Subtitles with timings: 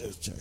[0.00, 0.32] eu te.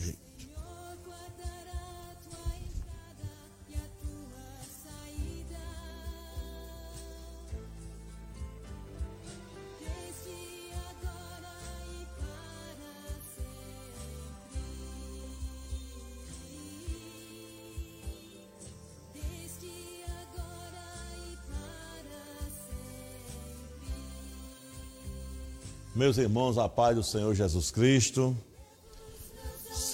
[25.95, 28.35] Meus irmãos, a paz do Senhor Jesus Cristo,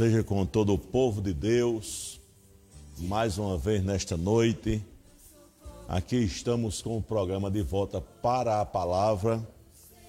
[0.01, 2.19] seja com todo o povo de Deus,
[2.97, 4.83] mais uma vez nesta noite.
[5.87, 9.47] Aqui estamos com o programa de volta para a palavra.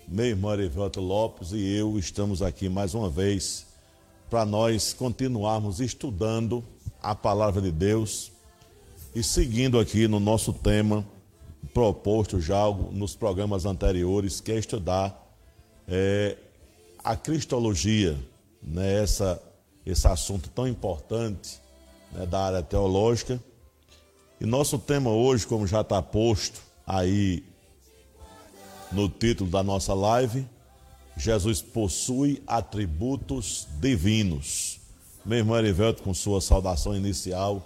[0.09, 3.67] Meu irmão Erivelto Lopes e eu estamos aqui mais uma vez
[4.31, 6.65] para nós continuarmos estudando
[7.03, 8.33] a palavra de Deus
[9.15, 11.07] e seguindo aqui no nosso tema
[11.75, 15.37] proposto já nos programas anteriores, que é estudar
[15.87, 16.39] é,
[17.05, 18.19] a cristologia,
[18.63, 19.52] né, essa,
[19.85, 21.61] esse assunto tão importante
[22.13, 23.43] né, da área teológica.
[24.41, 27.45] E nosso tema hoje, como já está posto aí
[28.91, 30.47] no título da nossa live,
[31.17, 34.81] Jesus possui atributos divinos.
[35.25, 37.63] Meu irmão Erivelto, com sua saudação inicial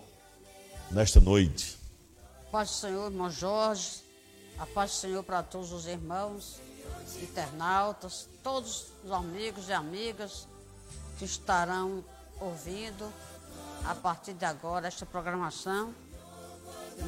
[0.90, 1.76] nesta noite.
[2.50, 4.04] Paz do Senhor, irmão Jorge.
[4.58, 6.60] A paz do Senhor para todos os irmãos
[7.22, 10.48] internautas, todos os amigos e amigas
[11.18, 12.04] que estarão
[12.40, 13.12] ouvindo
[13.84, 15.94] a partir de agora esta programação.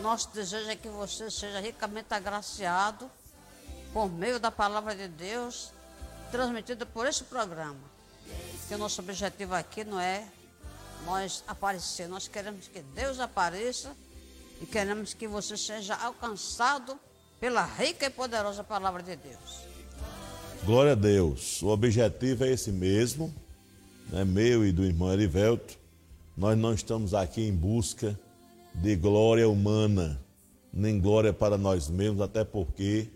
[0.00, 3.10] Nosso desejo é que você seja ricamente agraciado
[3.92, 5.72] por meio da palavra de Deus
[6.30, 7.80] transmitida por este programa.
[8.68, 10.26] Que o nosso objetivo aqui não é
[11.04, 13.96] nós aparecer, nós queremos que Deus apareça
[14.60, 16.98] e queremos que você seja alcançado
[17.40, 19.68] pela rica e poderosa palavra de Deus.
[20.64, 21.62] Glória a Deus.
[21.62, 23.34] O objetivo é esse mesmo,
[24.08, 25.78] né, meu e do irmão Erivelto.
[26.36, 28.18] Nós não estamos aqui em busca
[28.74, 30.20] de glória humana,
[30.72, 33.08] nem glória para nós mesmos, até porque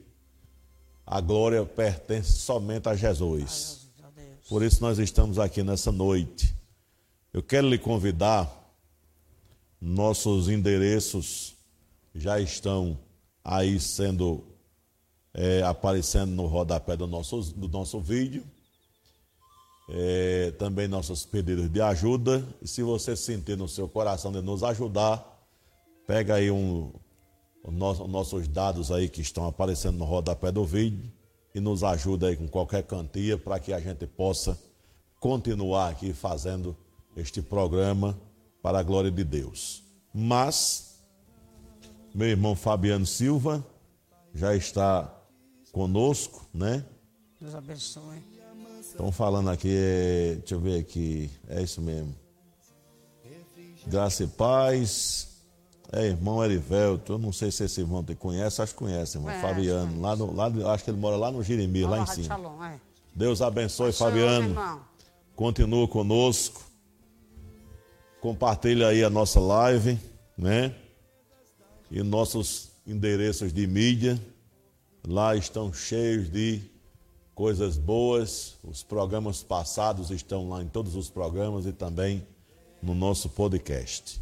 [1.06, 3.88] a glória pertence somente a Jesus.
[4.48, 6.54] Por isso nós estamos aqui nessa noite.
[7.32, 8.50] Eu quero lhe convidar,
[9.80, 11.54] nossos endereços
[12.14, 12.98] já estão
[13.42, 14.44] aí sendo
[15.32, 18.44] é, aparecendo no rodapé do nosso, do nosso vídeo.
[19.88, 22.47] É, também nossos pedidos de ajuda.
[22.62, 25.47] E se você sentir no seu coração de nos ajudar,
[26.06, 26.93] pega aí um,
[27.65, 27.72] os
[28.09, 31.10] nossos dados aí que estão aparecendo no rodapé do vídeo
[31.54, 34.59] e nos ajuda aí com qualquer quantia para que a gente possa
[35.21, 36.76] continuar aqui fazendo
[37.16, 38.19] este programa
[38.62, 39.82] para a glória de Deus.
[40.12, 41.04] Mas,
[42.15, 43.65] meu irmão Fabiano Silva
[44.34, 45.15] já está
[45.71, 46.84] conosco, né?
[47.41, 48.31] Deus abençoe.
[48.92, 52.14] Estão falando aqui, é, deixa eu ver aqui, é isso mesmo.
[53.86, 55.28] Graça e paz.
[55.91, 59.32] É, irmão Erivelto, eu não sei se esse irmão te conhece, acho que conhece, irmão
[59.32, 60.00] conhece, Fabiano.
[60.00, 62.26] Lá no, lá, acho que ele mora lá no Jirimir, lá, em cima.
[62.26, 62.78] Shalom, é.
[63.14, 64.54] Deus abençoe, Fabiano.
[65.34, 66.62] Continua conosco.
[68.20, 69.98] Compartilha aí a nossa live,
[70.36, 70.74] né?
[71.91, 74.20] E nossos endereços de mídia.
[75.06, 76.72] Lá estão cheios de
[77.34, 78.56] coisas boas.
[78.62, 82.26] Os programas passados estão lá em todos os programas e também
[82.82, 84.20] no nosso podcast.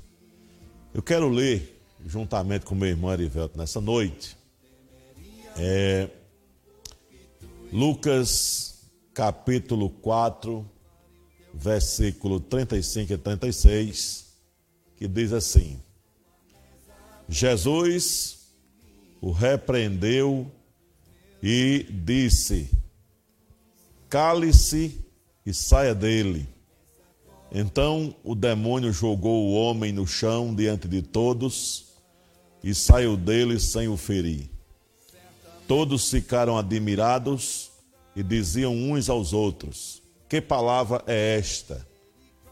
[0.92, 4.36] Eu quero ler, juntamente com meu irmão Erivelto, nessa noite,
[5.56, 6.08] é,
[7.72, 8.70] Lucas
[9.14, 10.68] capítulo 4,
[11.52, 14.26] versículo 35 e 36,
[14.96, 15.80] que diz assim:
[17.28, 18.38] Jesus
[19.20, 20.50] o repreendeu
[21.42, 22.70] e disse:
[24.10, 25.00] Cale-se
[25.46, 26.48] e saia dele.
[27.52, 31.86] Então o demônio jogou o homem no chão diante de todos
[32.62, 34.50] e saiu dele sem o ferir.
[35.68, 37.70] Todos ficaram admirados
[38.16, 41.86] e diziam uns aos outros: Que palavra é esta?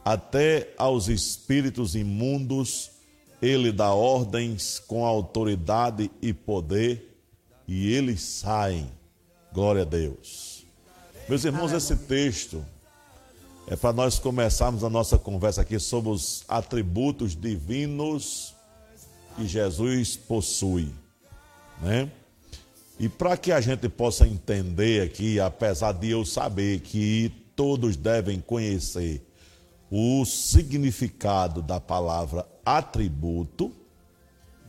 [0.04, 2.92] Até aos espíritos imundos
[3.42, 7.20] ele dá ordens com autoridade e poder
[7.66, 8.88] e eles saem.
[9.52, 10.47] Glória a Deus.
[11.28, 12.64] Meus irmãos, esse texto
[13.66, 18.54] é para nós começarmos a nossa conversa aqui sobre os atributos divinos
[19.36, 20.90] que Jesus possui,
[21.82, 22.10] né?
[22.98, 28.40] E para que a gente possa entender aqui, apesar de eu saber que todos devem
[28.40, 29.22] conhecer
[29.90, 33.70] o significado da palavra atributo,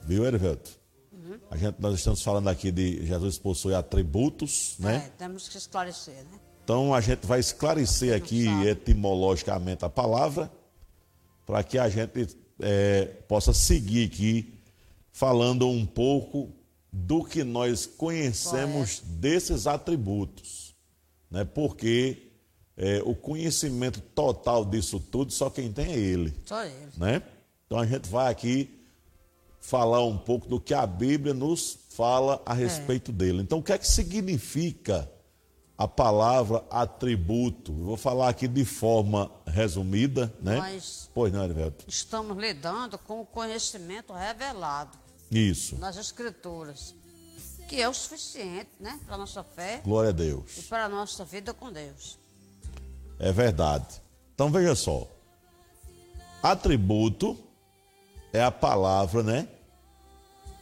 [0.04, 0.72] viu, Hervelto?
[1.14, 1.40] Uhum.
[1.50, 5.06] A gente, nós estamos falando aqui de Jesus possui atributos, né?
[5.06, 6.49] É, temos que esclarecer, né?
[6.69, 10.51] Então a gente vai esclarecer aqui etimologicamente a palavra,
[11.44, 14.54] para que a gente é, possa seguir aqui
[15.12, 16.51] falando um pouco
[16.94, 20.75] do que nós conhecemos desses atributos,
[21.31, 21.44] né?
[21.44, 22.27] Porque
[22.77, 26.92] é, o conhecimento total disso tudo só quem tem é ele, Só ele.
[26.98, 27.24] né?
[27.66, 28.80] Então a gente vai aqui
[29.60, 33.42] falar um pouco do que a Bíblia nos fala a respeito dele.
[33.42, 35.10] Então o que é que significa
[35.80, 37.72] a palavra atributo?
[37.72, 40.58] Vou falar aqui de forma resumida, né?
[40.58, 41.86] Mas- Pois não, Erivelto?
[41.88, 44.98] Estamos lidando com o conhecimento revelado
[45.31, 45.78] Isso.
[45.78, 46.94] nas Escrituras,
[47.70, 49.00] que é o suficiente, né?
[49.06, 50.66] Para a nossa fé Glória a e Deus.
[50.68, 52.20] para a nossa vida com Deus.
[53.18, 54.02] É verdade.
[54.36, 55.08] Então veja só.
[56.44, 57.38] Atributo
[58.34, 59.48] é a palavra, né?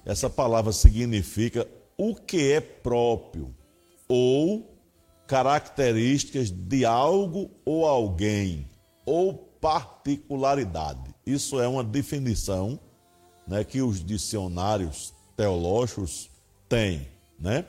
[0.06, 1.68] Essa palavra significa
[1.98, 3.54] o que é próprio
[4.08, 4.77] ou
[5.28, 8.70] características de algo ou alguém
[9.06, 11.14] ou particularidade.
[11.26, 12.80] Isso é uma definição,
[13.48, 16.30] né, que os dicionários teológicos
[16.70, 17.08] têm,
[17.40, 17.66] né?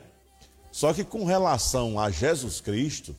[0.70, 3.14] Só que com relação a Jesus Cristo,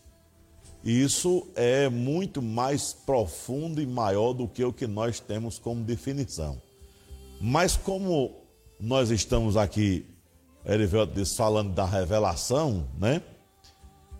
[0.83, 6.61] isso é muito mais profundo e maior do que o que nós temos como definição.
[7.41, 8.33] Mas como
[8.79, 10.05] nós estamos aqui,
[10.65, 13.21] Erivelto disse, falando da revelação, né?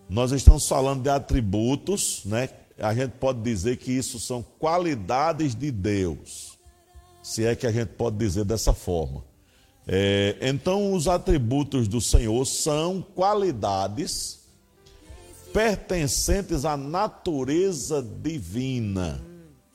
[0.10, 2.50] Nós estamos falando de atributos, né?
[2.80, 6.58] A gente pode dizer que isso são qualidades de Deus,
[7.22, 9.24] se é que a gente pode dizer dessa forma.
[9.86, 14.40] É, então, os atributos do Senhor são qualidades
[15.54, 19.24] pertencentes à natureza divina,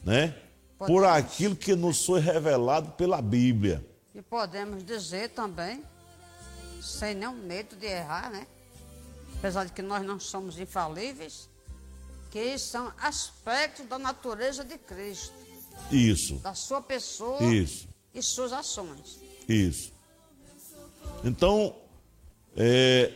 [0.05, 0.35] né?
[0.79, 3.85] Por aquilo que nos foi revelado pela Bíblia.
[4.13, 5.83] E podemos dizer também,
[6.81, 8.47] sem nenhum medo de errar, né?
[9.39, 11.49] Apesar de que nós não somos infalíveis,
[12.31, 15.35] que são aspectos da natureza de Cristo,
[15.91, 19.19] Isso, da sua pessoa isso, e suas ações.
[19.49, 19.93] isso.
[21.23, 21.75] Então,
[22.57, 23.13] é,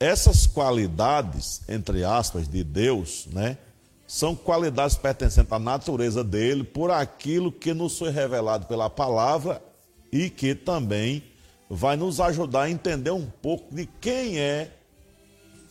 [0.00, 3.58] essas qualidades, entre aspas, de Deus, né?
[4.06, 9.62] São qualidades pertencentes à natureza dele por aquilo que nos foi revelado pela palavra
[10.10, 11.22] e que também
[11.68, 14.77] vai nos ajudar a entender um pouco de quem é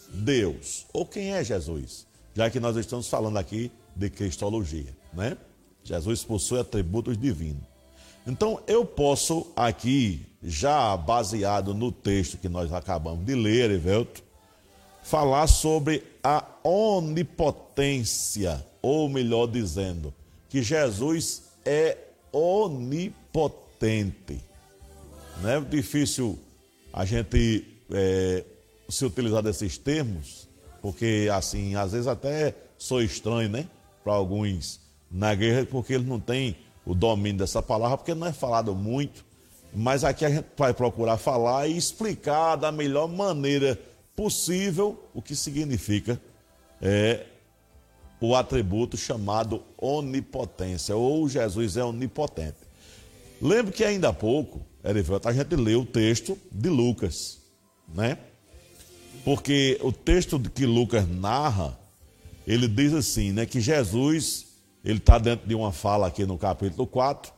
[0.09, 5.37] Deus ou quem é Jesus, já que nós estamos falando aqui de cristologia, né?
[5.83, 7.63] Jesus possui atributos divinos.
[8.25, 14.21] Então eu posso aqui, já baseado no texto que nós acabamos de ler, Evelto,
[15.01, 20.13] falar sobre a onipotência, ou melhor dizendo,
[20.49, 21.97] que Jesus é
[22.31, 24.41] onipotente.
[25.41, 26.37] Não é difícil
[26.91, 28.43] a gente é,
[28.89, 30.47] se utilizar desses termos,
[30.81, 33.67] porque assim, às vezes até sou estranho, né?
[34.03, 34.79] Para alguns
[35.11, 36.55] na guerra, porque eles não têm
[36.85, 39.25] o domínio dessa palavra, porque não é falado muito.
[39.73, 43.79] Mas aqui a gente vai procurar falar e explicar da melhor maneira
[44.15, 46.19] possível o que significa
[46.81, 47.25] é,
[48.19, 52.57] o atributo chamado onipotência, ou Jesus é onipotente.
[53.41, 57.39] Lembro que ainda há pouco, Erivelto, a gente leu o texto de Lucas,
[57.93, 58.17] né?
[59.23, 61.77] Porque o texto que Lucas narra,
[62.45, 64.45] ele diz assim, né, que Jesus,
[64.83, 67.33] ele está dentro de uma fala aqui no capítulo 4,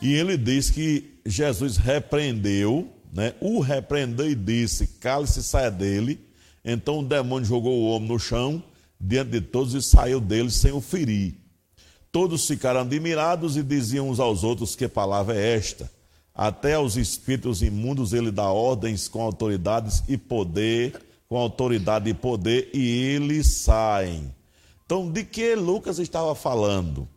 [0.00, 6.20] e ele diz que Jesus repreendeu, né, o repreendeu e disse, cale-se e saia dele,
[6.64, 8.62] então o demônio jogou o homem no chão,
[9.00, 11.34] diante de todos, e saiu dele sem o ferir.
[12.10, 15.90] Todos ficaram admirados e diziam uns aos outros: Que palavra é esta?
[16.38, 20.94] Até aos espíritos imundos ele dá ordens com autoridades e poder,
[21.28, 24.32] com autoridade e poder, e eles saem.
[24.86, 27.08] Então, de que Lucas estava falando?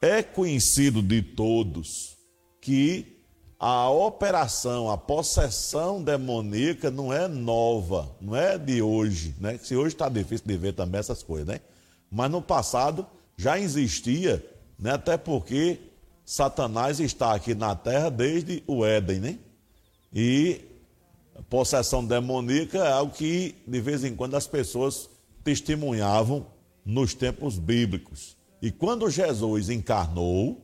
[0.00, 2.16] É conhecido de todos
[2.62, 3.20] que
[3.60, 9.58] a operação, a possessão demoníaca não é nova, não é de hoje, né?
[9.62, 11.60] Se hoje está difícil de ver também essas coisas, né?
[12.10, 14.42] Mas no passado já existia,
[14.78, 14.92] né?
[14.92, 15.78] Até porque
[16.26, 19.38] Satanás está aqui na terra desde o Éden, né?
[20.12, 20.60] E
[21.48, 25.08] possessão demoníaca é algo que de vez em quando as pessoas
[25.44, 26.44] testemunhavam
[26.84, 28.36] nos tempos bíblicos.
[28.60, 30.60] E quando Jesus encarnou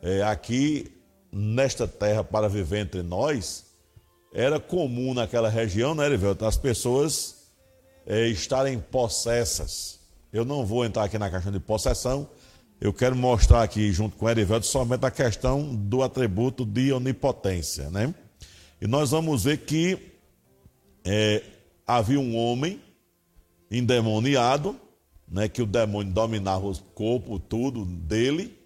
[0.00, 0.90] é, aqui
[1.30, 3.66] nesta terra para viver entre nós,
[4.32, 7.48] era comum naquela região, né, Erivelto, as pessoas
[8.06, 10.00] é, estarem possessas.
[10.32, 12.26] Eu não vou entrar aqui na questão de possessão,
[12.82, 17.88] eu quero mostrar aqui, junto com o Erivelto, somente a questão do atributo de onipotência,
[17.90, 18.12] né?
[18.80, 19.96] E nós vamos ver que
[21.04, 21.44] é,
[21.86, 22.80] havia um homem
[23.70, 24.74] endemoniado,
[25.28, 28.58] né, que o demônio dominava o corpo, tudo dele,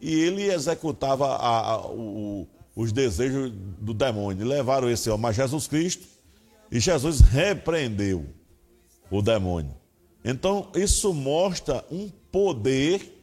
[0.00, 3.50] e ele executava a, a, o, os desejos
[3.80, 4.46] do demônio.
[4.46, 6.06] Levaram esse homem a Jesus Cristo
[6.70, 8.24] e Jesus repreendeu
[9.10, 9.74] o demônio.
[10.24, 13.14] Então, isso mostra um poder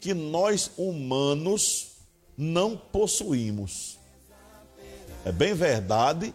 [0.00, 1.98] que nós humanos
[2.36, 3.98] não possuímos.
[5.24, 6.34] É bem verdade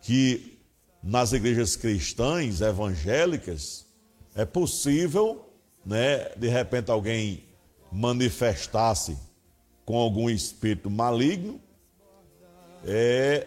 [0.00, 0.58] que
[1.02, 3.86] nas igrejas cristãs evangélicas
[4.34, 5.48] é possível,
[5.84, 7.44] né, de repente alguém
[7.90, 9.16] manifestasse
[9.84, 11.60] com algum espírito maligno,
[12.84, 13.46] é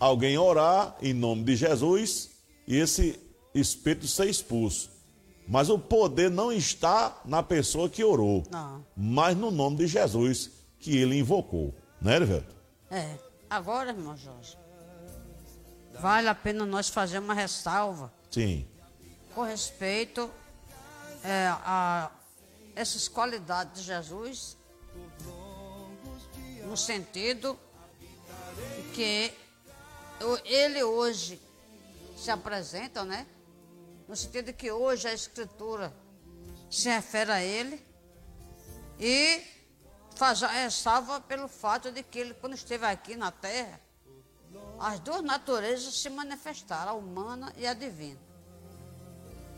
[0.00, 2.30] alguém orar em nome de Jesus
[2.66, 3.18] e esse
[3.54, 4.97] espírito ser expulso.
[5.48, 8.84] Mas o poder não está na pessoa que orou, não.
[8.94, 11.74] mas no nome de Jesus que ele invocou.
[12.00, 12.54] Né, Erivelto?
[12.90, 13.16] É.
[13.48, 14.58] Agora, irmão Jorge,
[15.98, 18.12] vale a pena nós fazer uma ressalva.
[18.30, 18.68] Sim.
[19.34, 20.30] Com respeito
[21.24, 22.10] é, a
[22.76, 24.56] essas qualidades de Jesus,
[26.66, 27.58] no sentido
[28.94, 29.32] que
[30.44, 31.40] ele hoje
[32.16, 33.26] se apresenta, né?
[34.08, 35.94] No sentido que hoje a Escritura
[36.70, 37.86] se refere a ele
[38.98, 39.42] e
[40.16, 43.78] faz ressalva pelo fato de que ele, quando esteve aqui na terra,
[44.80, 48.18] as duas naturezas se manifestaram, a humana e a divina.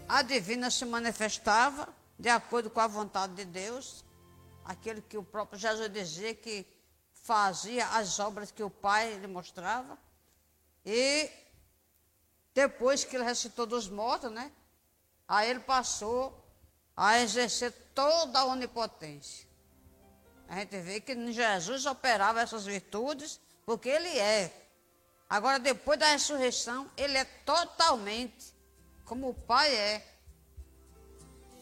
[0.08, 1.88] A divina se manifestava
[2.18, 4.04] de acordo com a vontade de Deus,
[4.64, 6.66] aquele que o próprio Jesus dizia que
[7.12, 9.96] fazia as obras que o Pai lhe mostrava,
[10.84, 11.30] e
[12.60, 14.50] depois que ele ressuscitou dos mortos, né?
[15.26, 16.36] Aí ele passou
[16.96, 19.48] a exercer toda a onipotência.
[20.48, 24.52] A gente vê que Jesus operava essas virtudes porque ele é.
[25.28, 28.52] Agora, depois da ressurreição, ele é totalmente
[29.04, 30.06] como o Pai é.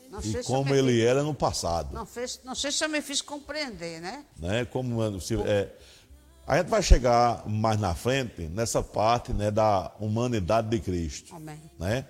[0.09, 1.93] Não e como ele era no passado.
[1.93, 4.25] Não, fez, não sei se eu me fiz compreender, né?
[4.38, 4.64] né?
[4.64, 5.71] Como, se, é,
[6.49, 11.37] a gente vai chegar mais na frente nessa parte né, da humanidade de Cristo.
[11.37, 11.61] Amém.
[11.78, 12.07] Né?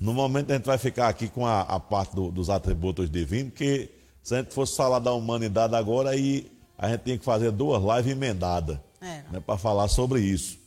[0.00, 3.52] No momento a gente vai ficar aqui com a, a parte do, dos atributos divinos,
[3.54, 3.88] que
[4.24, 7.80] se a gente fosse falar da humanidade agora, aí a gente tinha que fazer duas
[7.80, 9.22] lives emendadas é.
[9.30, 10.58] né, para falar sobre isso.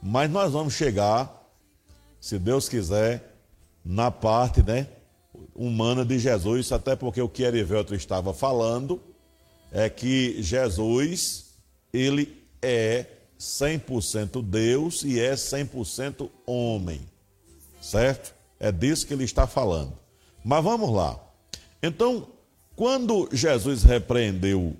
[0.00, 1.44] Mas nós vamos chegar,
[2.20, 3.34] se Deus quiser,
[3.84, 4.86] na parte né,
[5.56, 9.02] humana de Jesus, até porque o que Erivelto estava falando
[9.72, 11.46] é que Jesus,
[11.92, 13.06] ele é
[13.38, 17.00] 100% Deus e é 100% homem.
[17.80, 18.34] Certo?
[18.58, 19.92] É disso que ele está falando.
[20.44, 21.18] Mas vamos lá.
[21.82, 22.26] Então,
[22.74, 24.74] quando Jesus repreendeu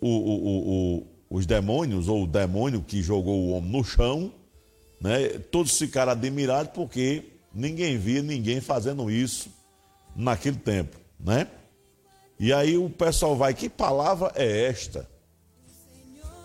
[0.00, 4.32] o, o, o, os demônios, ou o demônio que jogou o homem no chão,
[5.00, 9.50] né, todos ficaram admirados porque ninguém via ninguém fazendo isso
[10.14, 11.46] naquele tempo, né?
[12.38, 15.08] E aí o pessoal vai, que palavra é esta?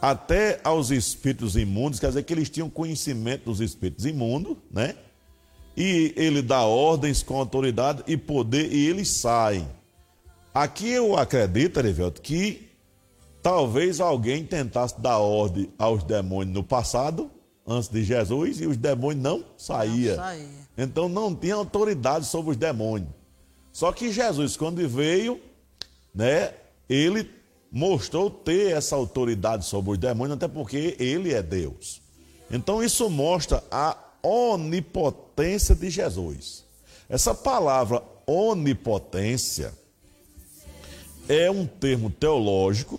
[0.10, 4.94] Até aos espíritos imundos, quer dizer que eles tinham conhecimento dos espíritos imundos, né?
[5.76, 9.68] E ele dá ordens com autoridade e poder e eles saem.
[10.54, 12.70] Aqui eu acredito, Erivelto, que
[13.42, 17.32] talvez alguém tentasse dar ordem aos demônios no passado,
[17.66, 20.18] antes de Jesus, e os demônios não saíam.
[20.18, 20.48] Saía.
[20.78, 23.10] Então não tinha autoridade sobre os demônios.
[23.72, 25.42] Só que Jesus, quando veio,
[26.14, 26.54] né,
[26.88, 27.24] ele
[27.76, 32.02] mostrou ter essa autoridade sobre os demônios, até porque ele é Deus.
[32.50, 36.64] Então isso mostra a onipotência de Jesus.
[37.10, 39.74] Essa palavra onipotência
[41.28, 42.98] é um termo teológico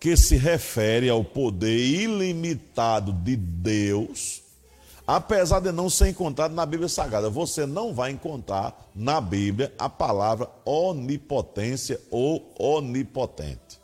[0.00, 4.42] que se refere ao poder ilimitado de Deus
[5.06, 7.28] apesar de não ser encontrado na Bíblia Sagrada.
[7.28, 13.79] Você não vai encontrar na Bíblia a palavra onipotência ou onipotente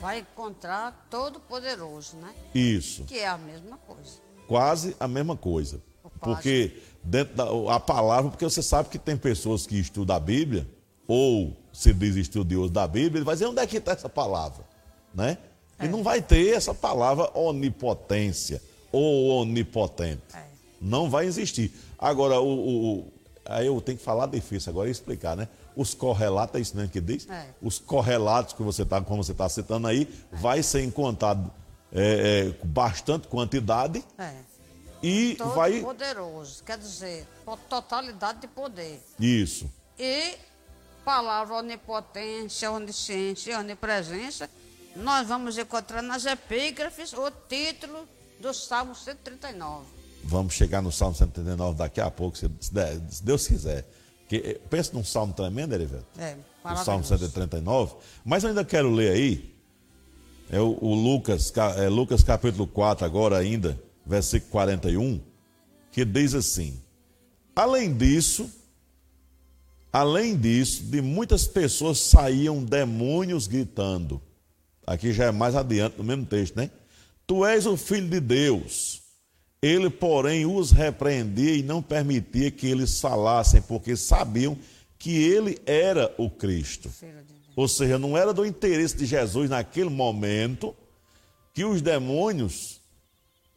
[0.00, 2.32] vai encontrar Todo-Poderoso, né?
[2.54, 3.04] Isso.
[3.04, 4.18] Que é a mesma coisa.
[4.46, 5.80] Quase a mesma coisa.
[6.20, 10.66] Porque dentro da a palavra, porque você sabe que tem pessoas que estudam a Bíblia,
[11.06, 14.64] ou se diz estudioso da Bíblia, ele vai dizer onde é que está essa palavra,
[15.14, 15.38] né?
[15.78, 15.84] É.
[15.84, 20.22] E não vai ter essa palavra onipotência ou onipotente.
[20.34, 20.44] É.
[20.80, 21.72] Não vai existir.
[21.98, 23.12] Agora, o, o,
[23.44, 25.48] aí eu tenho que falar difícil agora e explicar, né?
[25.78, 27.28] Os correlatos, é isso mesmo que diz?
[27.30, 27.50] É.
[27.62, 30.36] Os correlatos que você está, como você está citando aí, é.
[30.36, 31.52] vai ser encontrado
[31.92, 34.34] é, é, bastante quantidade é.
[35.00, 35.80] e Todo vai.
[35.80, 37.28] poderoso, quer dizer,
[37.70, 39.00] totalidade de poder.
[39.20, 39.70] Isso.
[39.96, 40.34] E
[41.04, 44.50] palavra onipotência, onisciência, onipresença,
[44.96, 48.08] nós vamos encontrar nas epígrafes o título
[48.40, 49.86] do Salmo 139.
[50.24, 52.48] Vamos chegar no Salmo 139 daqui a pouco, se
[53.22, 53.86] Deus quiser.
[54.28, 56.06] Que, eh, pensa num salmo tremendo, Erivelto.
[56.18, 57.08] É, O Salmo maravilhoso.
[57.18, 57.94] 139.
[58.24, 59.54] Mas eu ainda quero ler aí.
[60.50, 65.20] É o, o Lucas, ca- é Lucas capítulo 4, agora ainda, versículo 41,
[65.92, 66.78] que diz assim:
[67.56, 68.50] Além disso,
[69.92, 74.20] além disso, de muitas pessoas saíam demônios gritando.
[74.86, 76.70] Aqui já é mais adiante no mesmo texto, né?
[77.26, 79.02] Tu és o filho de Deus.
[79.60, 84.56] Ele, porém, os repreendia e não permitia que eles falassem, porque sabiam
[84.98, 86.88] que ele era o Cristo.
[87.56, 90.74] Ou seja, não era do interesse de Jesus naquele momento
[91.52, 92.80] que os demônios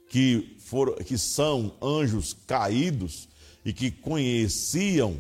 [0.09, 3.29] que foram que são anjos caídos
[3.63, 5.15] e que conheciam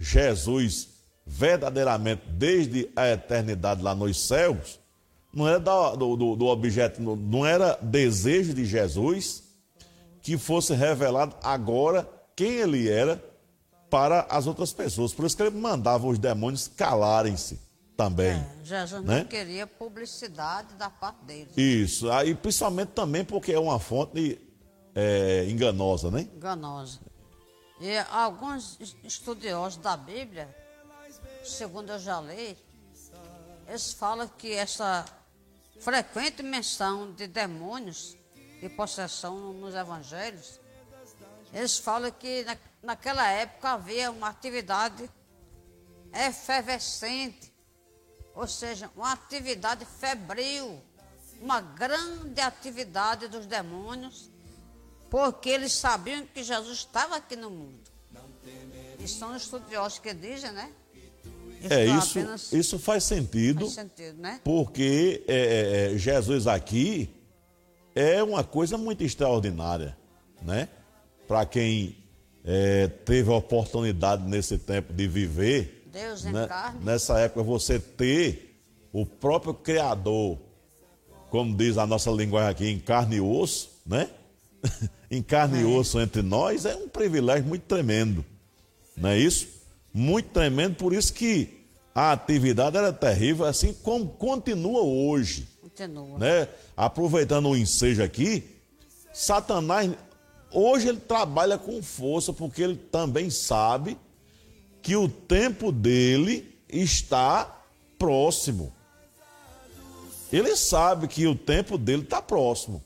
[0.00, 0.88] Jesus
[1.26, 4.80] verdadeiramente desde a eternidade lá nos céus,
[5.32, 9.41] não era do, do- do objeto, não era desejo de Jesus
[10.22, 13.22] que fosse revelado agora quem ele era
[13.90, 15.12] para as outras pessoas.
[15.12, 17.60] Por isso que ele mandava os demônios calarem-se
[17.96, 18.30] também.
[18.30, 19.18] É, Jesus né?
[19.18, 21.50] não queria publicidade da parte dele.
[21.56, 24.40] Isso, aí principalmente também porque é uma fonte
[24.94, 26.26] é, enganosa, né?
[26.34, 27.00] enganosa.
[27.80, 30.48] E alguns es- estudiosos da Bíblia,
[31.44, 32.56] segundo eu já li,
[33.66, 35.04] eles falam que essa
[35.80, 38.16] frequente menção de demônios
[38.62, 40.60] e possessão nos evangelhos,
[41.52, 45.10] eles falam que na, naquela época havia uma atividade
[46.14, 47.52] efervescente,
[48.34, 50.80] ou seja, uma atividade febril,
[51.40, 54.30] uma grande atividade dos demônios
[55.10, 57.78] porque eles sabiam que Jesus estava aqui no mundo.
[58.98, 60.72] E são estudiosos que dizem, né?
[61.68, 64.40] É, isso, apenas isso faz sentido, faz sentido, né?
[64.42, 67.14] porque é, é, é, Jesus aqui
[67.94, 69.96] é uma coisa muito extraordinária,
[70.40, 70.68] né?
[71.28, 71.96] Para quem
[72.44, 76.46] é, teve a oportunidade nesse tempo de viver, Deus em né?
[76.46, 76.84] carne.
[76.84, 78.58] nessa época você ter
[78.92, 80.38] o próprio Criador,
[81.30, 84.08] como diz a nossa linguagem aqui, em carne e osso, né?
[85.10, 88.24] em carne e osso entre nós é um privilégio muito tremendo,
[88.96, 89.48] não é isso?
[89.92, 91.62] Muito tremendo, por isso que
[91.94, 96.18] a atividade era terrível, assim como continua hoje Continua.
[96.18, 96.48] né?
[96.76, 98.44] Aproveitando o ensejo aqui,
[99.12, 99.90] Satanás
[100.50, 103.96] hoje ele trabalha com força porque ele também sabe
[104.82, 107.62] que o tempo dele está
[107.98, 108.72] próximo.
[110.32, 112.82] Ele sabe que o tempo dele está próximo.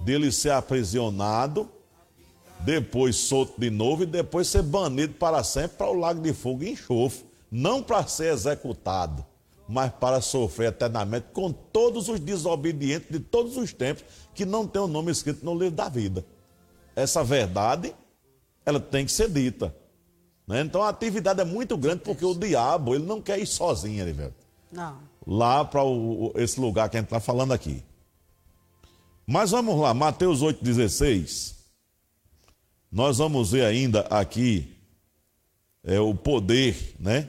[0.00, 1.68] Dele ser aprisionado,
[2.60, 6.62] depois solto de novo e depois ser banido para sempre para o lago de fogo
[6.62, 7.24] e enxofre.
[7.50, 9.24] Não para ser executado,
[9.68, 14.02] mas para sofrer eternamente com todos os desobedientes de todos os tempos
[14.34, 16.24] que não tem o nome escrito no livro da vida.
[16.96, 17.94] Essa verdade,
[18.64, 19.74] ela tem que ser dita.
[20.46, 20.62] né?
[20.62, 24.46] Então a atividade é muito grande porque o diabo ele não quer ir sozinho, Erivelto
[24.72, 24.98] Não.
[25.26, 25.82] lá para
[26.36, 27.84] esse lugar que a gente está falando aqui.
[29.26, 31.54] Mas vamos lá, Mateus 8,16.
[32.90, 34.74] Nós vamos ver ainda aqui
[35.84, 37.28] é, o poder né,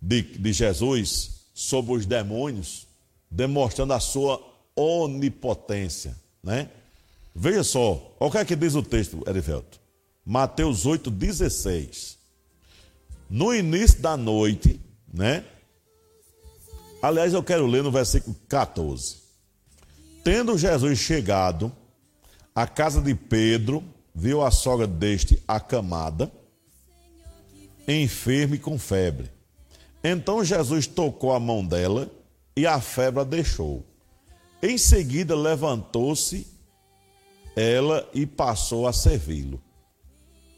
[0.00, 2.86] de, de Jesus sobre os demônios,
[3.30, 4.38] demonstrando a sua
[4.76, 6.14] onipotência.
[6.42, 6.68] Né?
[7.34, 9.80] Veja só, olha o que é que diz o texto, Erivelto.
[10.22, 12.18] Mateus 8,16.
[13.30, 14.78] No início da noite,
[15.12, 15.46] né?
[17.00, 19.16] Aliás, eu quero ler no versículo 14.
[20.22, 21.72] Tendo Jesus chegado
[22.54, 23.82] à casa de Pedro,
[24.14, 26.30] viu a sogra deste acamada,
[27.88, 29.35] enferma e com febre.
[30.08, 32.08] Então Jesus tocou a mão dela
[32.56, 33.84] e a febre a deixou.
[34.62, 36.46] Em seguida levantou-se
[37.56, 39.60] ela e passou a servi-lo.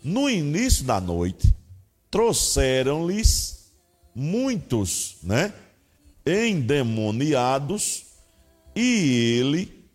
[0.05, 1.55] No início da noite,
[2.11, 3.73] trouxeram-lhes
[4.15, 5.55] muitos, né?
[6.27, 8.05] endemoniados,
[8.77, 9.89] e ele,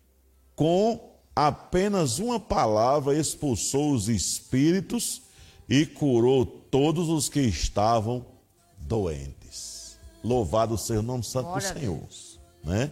[0.56, 0.98] com
[1.34, 5.22] apenas uma palavra, expulsou os espíritos
[5.68, 8.26] e curou todos os que estavam
[8.78, 9.43] doentes.
[10.24, 12.00] Louvado seja o nome santo Glória do Senhor.
[12.64, 12.90] Né?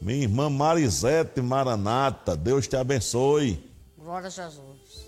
[0.00, 3.64] Minha irmã Marisete Maranata, Deus te abençoe.
[3.96, 5.06] Glória a Jesus.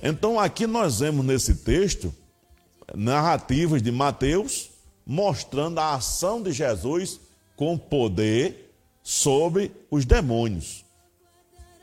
[0.00, 2.14] Então, aqui nós vemos nesse texto
[2.94, 4.70] narrativas de Mateus
[5.04, 7.20] mostrando a ação de Jesus
[7.56, 10.84] com poder sobre os demônios.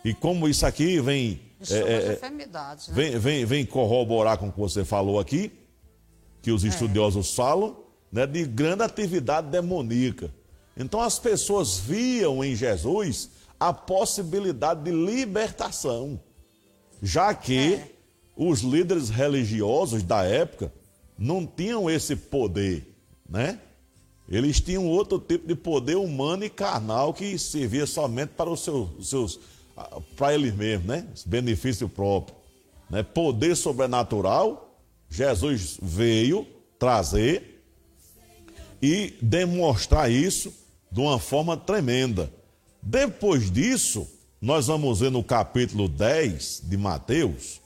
[0.03, 2.93] E como isso aqui vem, é, é, enfermidades, né?
[2.95, 5.51] vem, vem, vem corroborar com o que você falou aqui,
[6.41, 7.75] que os estudiosos falam,
[8.11, 10.31] né, de grande atividade demoníaca.
[10.75, 16.19] Então as pessoas viam em Jesus a possibilidade de libertação,
[17.01, 17.79] já que
[18.35, 20.71] os líderes religiosos da época
[21.17, 22.93] não tinham esse poder,
[23.27, 23.59] né?
[24.29, 29.09] Eles tinham outro tipo de poder humano e carnal que servia somente para os seus,
[29.09, 29.39] seus
[30.15, 31.07] para eles mesmos, né?
[31.25, 32.35] Benefício próprio,
[32.89, 33.01] né?
[33.01, 36.45] Poder sobrenatural, Jesus veio
[36.77, 37.56] trazer
[38.81, 40.53] e demonstrar isso
[40.91, 42.31] de uma forma tremenda.
[42.81, 44.07] Depois disso,
[44.41, 47.59] nós vamos ver no capítulo 10 de Mateus,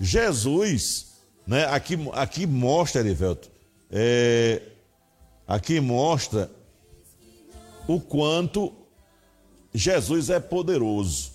[0.00, 1.06] Jesus,
[1.46, 3.50] né, aqui, aqui mostra, Erivelto,
[3.90, 4.62] é,
[5.46, 6.50] aqui mostra
[7.86, 8.72] o quanto
[9.74, 11.32] Jesus é poderoso.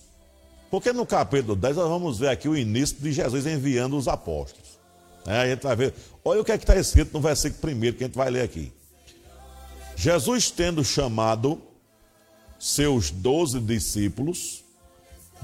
[0.70, 4.80] Porque no capítulo 10 nós vamos ver aqui o início de Jesus enviando os apóstolos.
[5.26, 5.94] É, a gente vai ver,
[6.26, 8.72] olha o que é está escrito no versículo primeiro que a gente vai ler aqui.
[9.96, 11.62] Jesus tendo chamado
[12.60, 14.64] seus doze discípulos,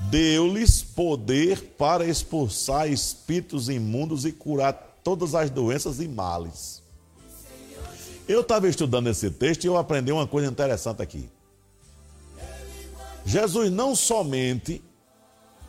[0.09, 6.81] deu-lhes poder para expulsar espíritos imundos e curar todas as doenças e males.
[8.27, 11.29] Eu estava estudando esse texto e eu aprendi uma coisa interessante aqui.
[13.25, 14.81] Jesus não somente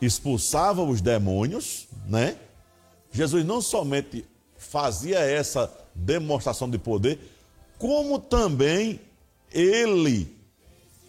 [0.01, 2.37] expulsava os demônios, né?
[3.11, 4.25] Jesus não somente
[4.57, 7.19] fazia essa demonstração de poder,
[7.81, 9.01] como também
[9.51, 10.37] ele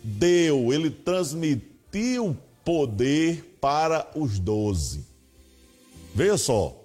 [0.03, 5.07] deu, ele transmitiu poder para os doze.
[6.15, 6.83] Veja só,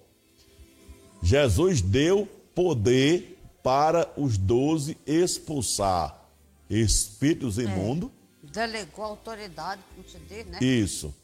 [1.23, 6.21] Jesus deu poder para os doze expulsar
[6.69, 7.62] espíritos é.
[7.62, 8.12] imundos.
[8.43, 10.60] Delegou autoridade, como se diz, né?
[10.62, 11.15] Isso.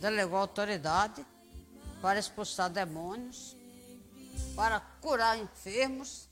[0.00, 1.26] Delegou autoridade
[2.00, 3.56] para expulsar demônios,
[4.54, 6.27] para curar enfermos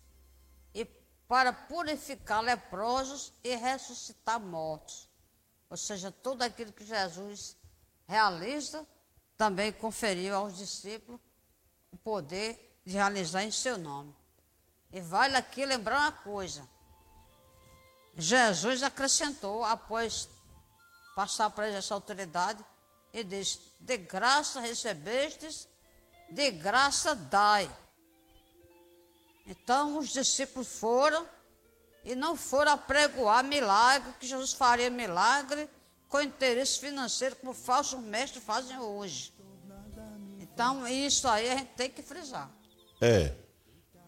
[1.29, 5.09] para purificar leprosos e ressuscitar mortos.
[5.69, 7.57] Ou seja, tudo aquilo que Jesus
[8.07, 8.87] realiza,
[9.37, 11.21] também conferiu aos discípulos
[11.91, 14.15] o poder de realizar em seu nome.
[14.93, 16.67] E vale aqui lembrar uma coisa.
[18.17, 20.29] Jesus acrescentou, após
[21.15, 22.65] passar para eles essa autoridade,
[23.13, 25.69] e diz: De graça recebestes,
[26.31, 27.71] de graça dai.
[29.47, 31.27] Então os discípulos foram
[32.05, 35.69] e não foram apregoar milagre, que Jesus faria milagre
[36.09, 39.35] com interesse financeiro, como falsos mestres fazem hoje.
[40.39, 42.51] Então, isso aí a gente tem que frisar.
[43.01, 43.33] É.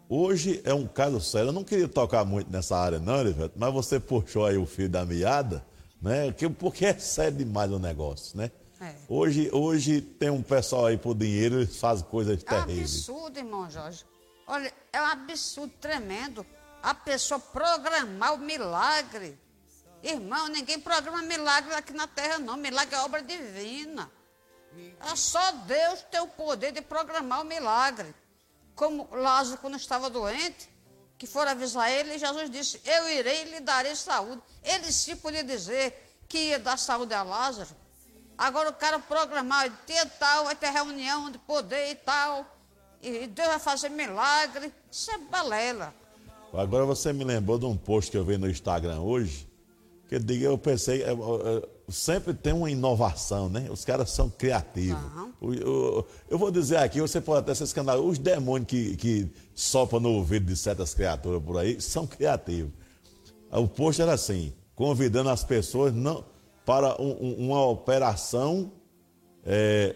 [0.08, 1.48] Hoje é um caso sério.
[1.48, 4.88] Eu não queria tocar muito nessa área, não, Elivelto, mas você puxou aí o fio
[4.88, 5.62] da meada,
[6.00, 6.32] né?
[6.58, 8.50] Porque é sério demais o negócio, né?
[8.80, 8.94] É.
[9.08, 13.08] Hoje, hoje tem um pessoal aí por dinheiro, eles fazem coisas terríveis.
[13.08, 14.06] É absurdo, irmão Jorge.
[14.46, 16.44] Olha, é um absurdo tremendo
[16.82, 19.38] a pessoa programar o milagre.
[20.02, 22.56] Irmão, ninguém programa milagre aqui na terra, não.
[22.56, 24.10] Milagre é obra divina.
[25.00, 28.14] É só Deus tem o poder de programar o milagre.
[28.74, 30.68] Como Lázaro, quando estava doente,
[31.16, 34.42] que foram avisar ele, Jesus disse: Eu irei e lhe darei saúde.
[34.62, 37.70] Ele sim podia dizer que ia dar saúde a Lázaro.
[38.36, 42.57] Agora o cara programar, dia tal, vai ter reunião de poder e tal
[43.02, 44.72] e Deus vai fazer milagre.
[44.90, 45.94] Isso é balela.
[46.52, 49.46] Agora você me lembrou de um post que eu vi no Instagram hoje,
[50.08, 53.68] que eu, digo, eu pensei, eu, eu, sempre tem uma inovação, né?
[53.70, 55.02] Os caras são criativos.
[55.40, 56.04] Uhum.
[56.30, 60.10] Eu, vou dizer aqui, você pode até se escandalizar, os demônios que, que sopram no
[60.12, 62.72] ouvido de certas criaturas por aí são criativos.
[63.50, 66.24] O post era assim, convidando as pessoas não,
[66.64, 68.72] para um, uma operação
[69.44, 69.94] é,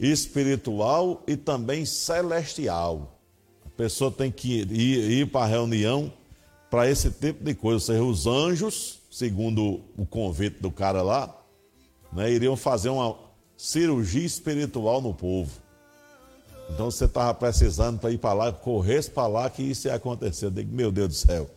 [0.00, 3.20] espiritual e também celestial.
[3.66, 6.12] A pessoa tem que ir, ir para a reunião
[6.70, 7.76] para esse tipo de coisa.
[7.76, 11.36] Ou seja, os anjos, segundo o convite do cara lá,
[12.12, 13.14] né, iriam fazer uma
[13.56, 15.50] cirurgia espiritual no povo.
[16.70, 20.46] Então você estava precisando para ir para lá, corresse para lá que isso ia acontecer.
[20.46, 21.50] Eu digo, meu Deus do céu.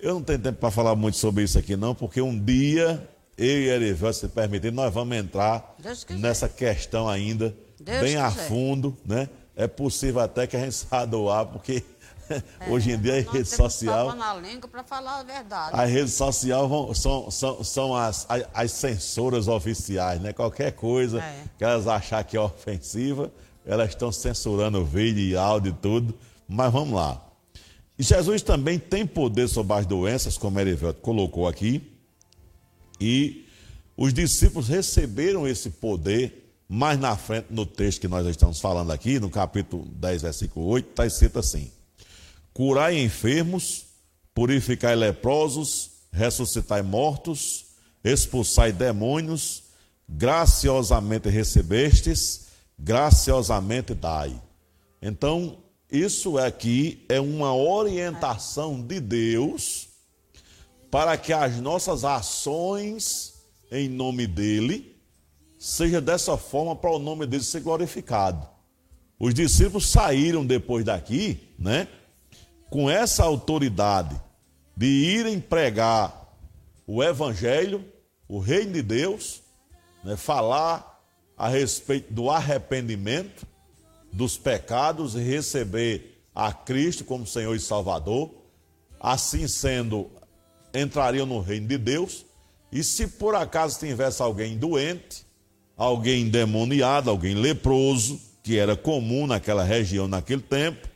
[0.00, 3.46] Eu não tenho tempo para falar muito sobre isso aqui, não, porque um dia eu
[3.46, 5.76] e Erivel, se permitir, nós vamos entrar
[6.18, 8.20] nessa questão ainda Deus bem quiser.
[8.20, 9.28] a fundo, né?
[9.54, 11.82] É possível até que a gente saia do ar, porque
[12.28, 14.14] é, hoje em dia a rede social.
[14.14, 15.70] na língua para falar a verdade.
[15.72, 20.32] As redes sociais vão, são, são, são as, as, as, censoras oficiais, né?
[20.32, 21.44] Qualquer coisa é.
[21.56, 23.32] que elas achar que é ofensiva,
[23.64, 26.14] elas estão censurando vídeo e áudio e tudo.
[26.48, 27.22] Mas vamos lá.
[27.98, 31.92] E Jesus também tem poder sobre as doenças, como Erivelto colocou aqui.
[33.00, 33.46] E
[33.96, 39.20] os discípulos receberam esse poder mais na frente, no texto que nós estamos falando aqui,
[39.20, 41.70] no capítulo 10, versículo 8, está escrito assim:
[42.52, 43.84] Curai enfermos,
[44.34, 47.66] purificai leprosos, ressuscitai mortos,
[48.02, 49.64] expulsai demônios,
[50.08, 52.46] graciosamente recebestes,
[52.78, 54.40] graciosamente dai.
[55.00, 55.58] Então,
[55.90, 59.88] isso aqui é uma orientação de Deus
[60.90, 63.34] para que as nossas ações
[63.70, 64.95] em nome dele
[65.66, 68.46] seja dessa forma para o nome dele ser glorificado.
[69.18, 71.88] Os discípulos saíram depois daqui, né,
[72.70, 74.14] com essa autoridade
[74.76, 76.32] de irem pregar
[76.86, 77.84] o evangelho,
[78.28, 79.42] o reino de Deus,
[80.04, 81.02] né, falar
[81.36, 83.44] a respeito do arrependimento
[84.12, 88.30] dos pecados e receber a Cristo como Senhor e Salvador.
[89.00, 90.12] Assim sendo,
[90.72, 92.24] entrariam no reino de Deus.
[92.70, 95.25] E se por acaso tivesse alguém doente,
[95.76, 100.88] alguém endemoniado, alguém leproso, que era comum naquela região naquele tempo,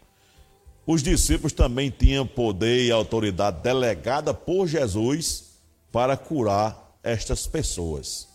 [0.86, 5.50] os discípulos também tinham poder e autoridade delegada por Jesus
[5.92, 8.28] para curar estas pessoas.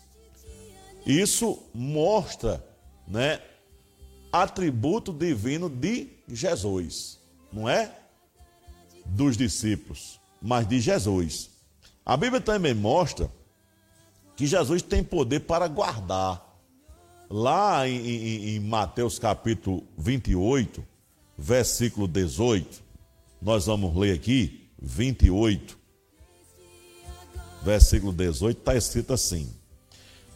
[1.05, 2.63] Isso mostra,
[3.07, 3.41] né,
[4.31, 7.19] atributo divino de Jesus,
[7.51, 7.91] não é
[9.05, 11.49] dos discípulos, mas de Jesus.
[12.05, 13.31] A Bíblia também mostra
[14.35, 16.43] que Jesus tem poder para guardar.
[17.29, 20.85] Lá em, em, em Mateus capítulo 28,
[21.37, 22.83] versículo 18,
[23.41, 25.77] nós vamos ler aqui, 28,
[27.63, 29.51] versículo 18, está escrito assim: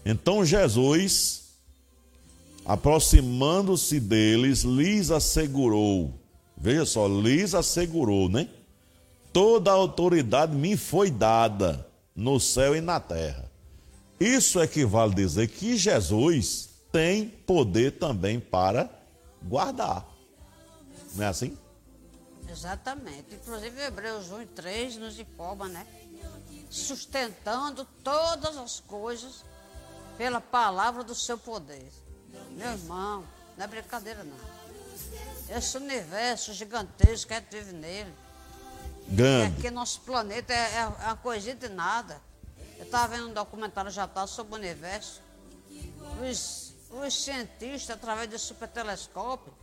[0.03, 1.39] Então Jesus
[2.69, 6.13] Aproximando-se deles, lhes assegurou,
[6.55, 8.47] veja só, lhes assegurou, né?
[9.33, 13.48] Toda a autoridade me foi dada no céu e na terra.
[14.19, 18.89] Isso equivale a dizer que Jesus tem poder também para
[19.41, 20.05] guardar.
[21.13, 21.57] Não é assim?
[22.49, 23.35] Exatamente.
[23.35, 25.85] Inclusive, Hebreus 1 e 3 nos informa, né?
[26.69, 29.45] Sustentando todas as coisas
[30.17, 31.89] pela palavra do seu poder.
[32.51, 33.23] Meu irmão,
[33.57, 35.55] não é brincadeira não.
[35.55, 38.13] Esse universo gigantesco que a gente vive nele.
[39.07, 39.57] Grande.
[39.57, 42.21] Aqui nosso planeta é, é uma coisinha de nada.
[42.79, 45.21] Eu estava vendo um documentário já tá sobre o universo.
[46.27, 49.53] Os, os cientistas, através do supertelescópio,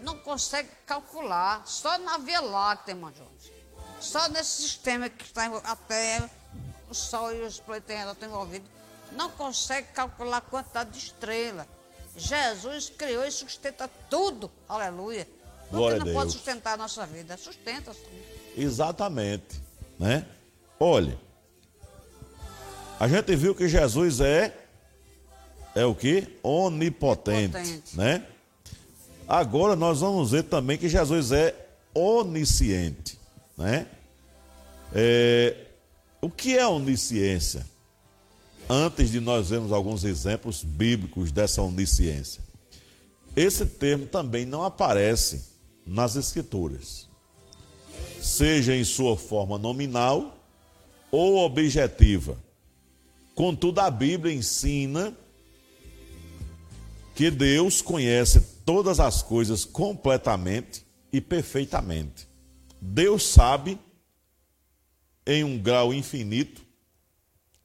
[0.00, 1.66] não conseguem calcular.
[1.66, 3.52] Só na Via Láctea, irmão Jorge.
[4.00, 6.30] Só nesse sistema que está a Terra,
[6.88, 8.70] o Sol e os planetas estão envolvidos,
[9.12, 11.66] não consegue calcular a quantidade de estrelas.
[12.16, 14.50] Jesus criou e sustenta tudo.
[14.68, 15.28] Aleluia.
[15.70, 17.36] Porque não pode sustentar a nossa vida.
[17.36, 17.94] Sustenta.
[18.56, 19.60] Exatamente.
[19.98, 20.24] Né?
[20.78, 21.18] Olha,
[22.98, 24.54] a gente viu que Jesus é
[25.74, 26.26] é o que?
[26.42, 28.24] Onipotente, Onipotente, né?
[29.28, 31.54] Agora nós vamos ver também que Jesus é
[31.94, 33.18] onisciente,
[33.56, 33.86] né?
[34.94, 35.54] É,
[36.20, 37.64] o que é onisciência?
[38.68, 42.42] antes de nós vermos alguns exemplos bíblicos dessa onisciência.
[43.34, 45.44] Esse termo também não aparece
[45.86, 47.08] nas Escrituras,
[48.20, 50.36] seja em sua forma nominal
[51.10, 52.36] ou objetiva.
[53.38, 55.16] Contudo, a Bíblia ensina
[57.14, 62.26] que Deus conhece todas as coisas completamente e perfeitamente.
[62.80, 63.78] Deus sabe,
[65.24, 66.62] em um grau infinito,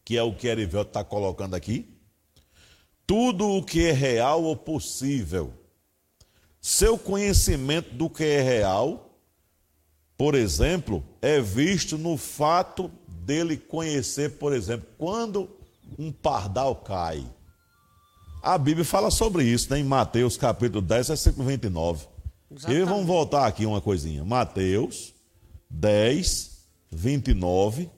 [0.05, 1.97] que é o que Erivelto está colocando aqui.
[3.07, 5.51] Tudo o que é real ou possível.
[6.61, 9.17] Seu conhecimento do que é real,
[10.15, 15.62] por exemplo, é visto no fato dele conhecer, por exemplo, quando
[15.97, 17.25] um pardal cai.
[18.41, 19.79] A Bíblia fala sobre isso, né?
[19.79, 22.07] em Mateus capítulo 10, versículo 29.
[22.51, 22.81] Exatamente.
[22.81, 24.23] E vamos voltar aqui uma coisinha.
[24.23, 25.13] Mateus
[25.69, 26.51] 10,
[26.91, 27.89] 29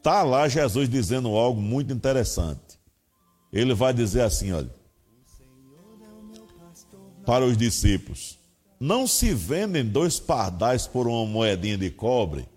[0.00, 2.80] Está lá Jesus dizendo algo muito interessante.
[3.52, 4.70] Ele vai dizer assim: olha,
[7.26, 8.38] para os discípulos:
[8.80, 12.48] Não se vendem dois pardais por uma moedinha de cobre?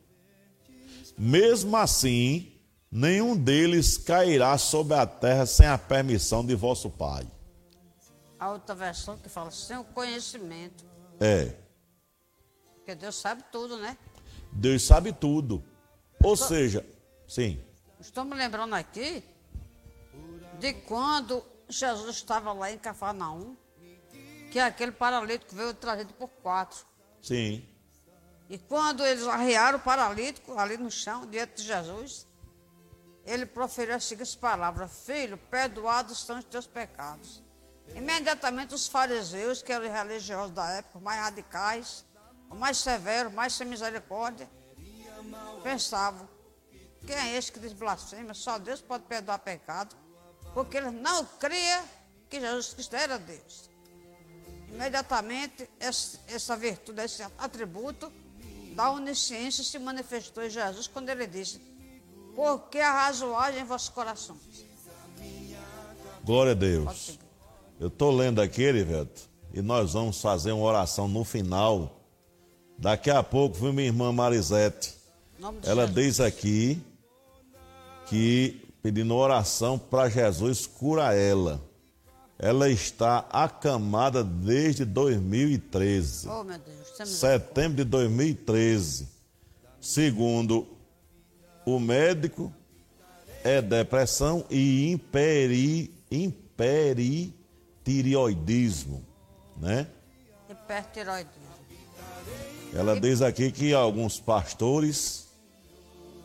[1.17, 2.52] Mesmo assim,
[2.93, 7.27] nenhum deles cairá sobre a terra sem a permissão de vosso Pai.
[8.39, 10.85] A outra versão que fala sem o conhecimento.
[11.19, 11.55] É.
[12.75, 13.97] Porque Deus sabe tudo, né?
[14.51, 15.63] Deus sabe tudo.
[16.21, 16.85] Ou seja,
[17.27, 17.59] Sim.
[17.99, 19.23] Estou me lembrando aqui
[20.59, 23.55] de quando Jesus estava lá em Cafarnaum,
[24.51, 26.85] que aquele paralítico veio trazido por quatro.
[27.21, 27.67] Sim.
[28.49, 32.27] E quando eles arrearam o paralítico ali no chão, diante de Jesus,
[33.25, 37.41] ele proferiu as seguintes palavras: Filho, perdoados são os teus pecados.
[37.95, 42.05] Imediatamente os fariseus, que eram religiosos da época, mais radicais,
[42.49, 44.49] mais severos, mais sem misericórdia,
[45.63, 46.27] pensavam:
[47.05, 48.33] quem é esse que diz blasfêmia?
[48.33, 49.95] Só Deus pode perdoar pecado,
[50.53, 51.83] porque eles não criam
[52.29, 53.69] que Jesus Cristo era Deus.
[54.69, 58.11] imediatamente essa virtude, esse atributo
[58.75, 61.61] da onisciência se manifestou em Jesus quando ele disse:
[62.35, 64.65] Porque a razoagem em vossos corações.
[66.23, 67.19] Glória a Deus.
[67.79, 71.99] Eu estou lendo aqui, Erivelto, e nós vamos fazer uma oração no final.
[72.77, 74.95] Daqui a pouco vem minha irmã Marisete.
[75.63, 75.93] Ela Jesus.
[75.93, 76.81] diz aqui
[78.07, 81.61] que pedindo oração para Jesus cura ela.
[82.39, 86.27] Ela está acamada desde 2013.
[86.27, 87.09] Oh, meu Deus.
[87.09, 89.07] Setembro de 2013.
[89.79, 90.67] Segundo
[91.65, 92.53] o médico,
[93.43, 99.05] é depressão e imperi, hipertireoidismo,
[99.57, 99.87] né?
[100.49, 101.43] Hipertireoidismo.
[102.73, 105.27] Ela diz aqui que alguns pastores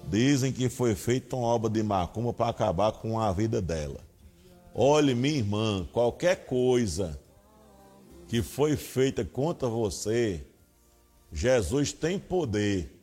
[0.08, 4.00] dizem que foi feita uma obra de macumba para acabar com a vida dela.
[4.74, 7.18] Olhe, minha irmã, qualquer coisa
[8.28, 10.46] que foi feita contra você,
[11.32, 12.97] Jesus tem poder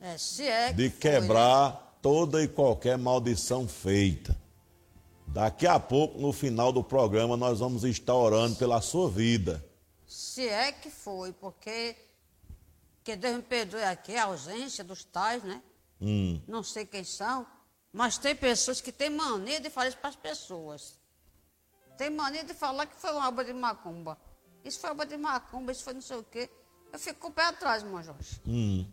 [0.00, 1.86] é, é de quebrar foi, né?
[2.00, 4.36] toda e qualquer maldição feita.
[5.26, 9.64] Daqui a pouco, no final do programa, nós vamos estar orando pela sua vida.
[10.06, 11.94] Se é que foi, porque
[13.04, 15.62] que Deus me perdoe aqui a ausência dos tais, né?
[16.00, 16.40] Hum.
[16.48, 17.46] Não sei quem são,
[17.92, 20.98] mas tem pessoas que têm mania de falar isso para as pessoas.
[21.96, 24.18] Tem mania de falar que foi uma obra de macumba.
[24.64, 26.50] Isso foi obra de macumba, isso foi não sei o quê.
[26.92, 28.40] Eu fico com o pé atrás, irmão Jorge.
[28.46, 28.86] Hum.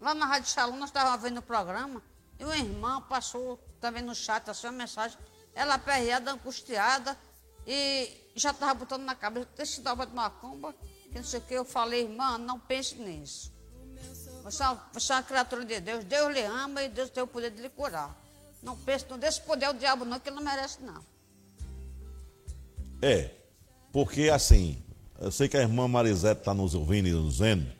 [0.00, 2.02] Lá na Rádio Shalom, nós estávamos vendo o programa,
[2.38, 5.18] e uma irmã passou também no chat, assim, uma mensagem
[5.54, 7.18] ela aperreada, angustiada,
[7.66, 10.72] e já estava botando na cabeça, deixa de de macumba,
[11.10, 11.54] que não sei o que.
[11.54, 13.52] Eu falei, irmã, não pense nisso.
[14.44, 17.26] Você, é você é uma criatura de Deus, Deus lhe ama e Deus tem o
[17.26, 18.16] poder de lhe curar.
[18.62, 21.04] Não pense, não desse poder ao diabo não, que ele não merece não.
[23.02, 23.30] É,
[23.92, 24.82] porque assim,
[25.18, 27.77] eu sei que a irmã Marisete está nos ouvindo e nos vendo.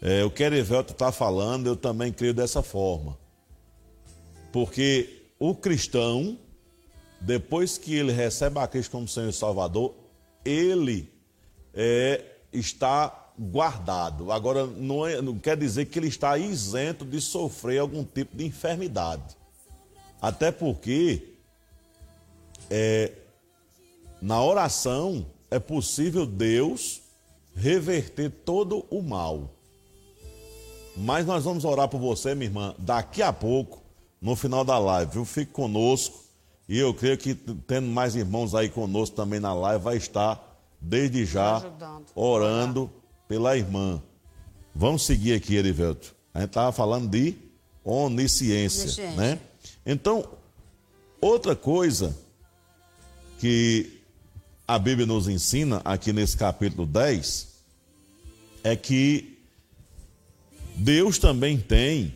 [0.00, 3.18] É, o que Erivelto está falando, eu também creio dessa forma.
[4.52, 6.38] Porque o cristão,
[7.20, 9.94] depois que ele recebe a Cristo como Senhor e Salvador,
[10.44, 11.12] ele
[11.74, 14.32] é, está guardado.
[14.32, 18.44] Agora, não, é, não quer dizer que ele está isento de sofrer algum tipo de
[18.44, 19.36] enfermidade.
[20.20, 21.34] Até porque
[22.70, 23.12] é,
[24.20, 27.00] na oração é possível Deus
[27.54, 29.54] reverter todo o mal.
[30.98, 33.82] Mas nós vamos orar por você, minha irmã, daqui a pouco,
[34.20, 35.24] no final da live, viu?
[35.24, 36.24] Fique conosco
[36.68, 40.44] e eu creio que tendo mais irmãos aí conosco também na live, vai estar
[40.80, 42.06] desde já Ajudando.
[42.14, 42.90] orando
[43.26, 44.02] pela irmã.
[44.74, 46.14] Vamos seguir aqui, Erivelto.
[46.34, 47.34] A gente estava falando de
[47.84, 49.40] onisciência, onisciência, né?
[49.86, 50.28] Então,
[51.20, 52.16] outra coisa
[53.38, 54.02] que
[54.66, 57.48] a Bíblia nos ensina aqui nesse capítulo 10
[58.62, 59.37] é que
[60.78, 62.14] Deus também tem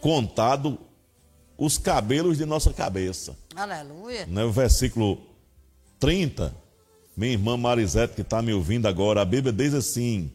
[0.00, 0.78] contado
[1.56, 3.36] os cabelos de nossa cabeça.
[3.54, 4.26] Aleluia.
[4.26, 5.20] No né, versículo
[5.98, 6.54] 30,
[7.16, 10.32] minha irmã Marisete, que está me ouvindo agora, a Bíblia diz assim: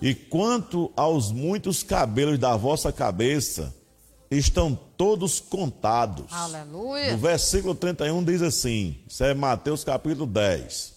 [0.00, 3.74] E quanto aos muitos cabelos da vossa cabeça,
[4.30, 6.32] estão todos contados.
[6.32, 7.12] Aleluia.
[7.12, 10.92] No versículo 31 diz assim: Isso é Mateus capítulo 10.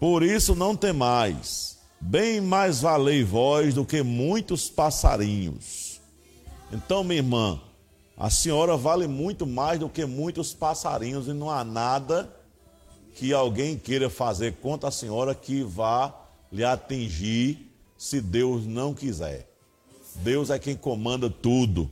[0.00, 6.00] Por isso não temais, bem mais valei vós do que muitos passarinhos.
[6.72, 7.60] Então, minha irmã,
[8.16, 12.34] a senhora vale muito mais do que muitos passarinhos e não há nada
[13.14, 16.14] que alguém queira fazer contra a senhora que vá
[16.52, 19.48] lhe atingir se Deus não quiser.
[20.16, 21.90] Deus é quem comanda tudo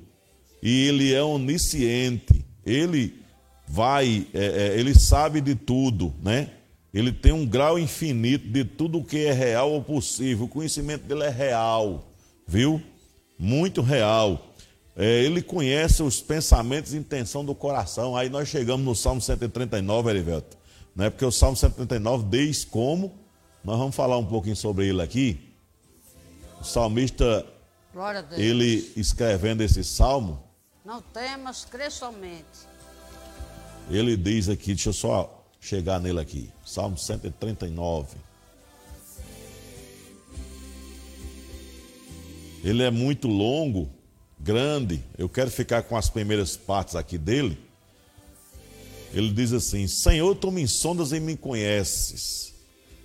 [0.62, 2.45] e Ele é onisciente.
[2.64, 3.20] Ele
[3.66, 6.51] vai, é, é, Ele sabe de tudo, né?
[6.93, 10.45] Ele tem um grau infinito de tudo que é real ou possível.
[10.45, 12.12] O conhecimento dele é real,
[12.47, 12.82] viu?
[13.38, 14.53] Muito real.
[14.95, 18.14] É, ele conhece os pensamentos e intenção do coração.
[18.14, 20.59] Aí nós chegamos no Salmo 139, Erivelto.
[20.95, 21.09] Né?
[21.09, 23.18] Porque o Salmo 139 diz como.
[23.64, 25.55] Nós vamos falar um pouquinho sobre ele aqui.
[26.61, 27.47] O salmista,
[28.36, 30.43] ele escrevendo esse salmo.
[30.84, 32.70] Não temas, crê somente.
[33.90, 36.51] Ele diz aqui, deixa eu só chegar nele aqui.
[36.67, 38.17] Salmo 139.
[42.65, 43.89] Ele é muito longo
[44.39, 45.03] grande.
[45.17, 47.57] Eu quero ficar com as primeiras partes aqui dele.
[49.15, 52.55] Ele diz assim: Senhor, tu me sondas e me conheces.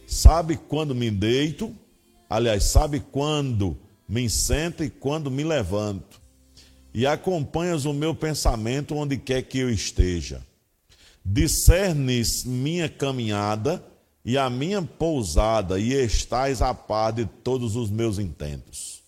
[0.08, 1.76] Sabe quando me deito,
[2.30, 3.78] aliás, sabe quando
[4.08, 6.22] me sento e quando me levanto.
[6.94, 10.42] E acompanhas o meu pensamento onde quer que eu esteja.
[11.30, 13.84] Discernes minha caminhada
[14.24, 19.02] e a minha pousada, e estais a par de todos os meus intentos.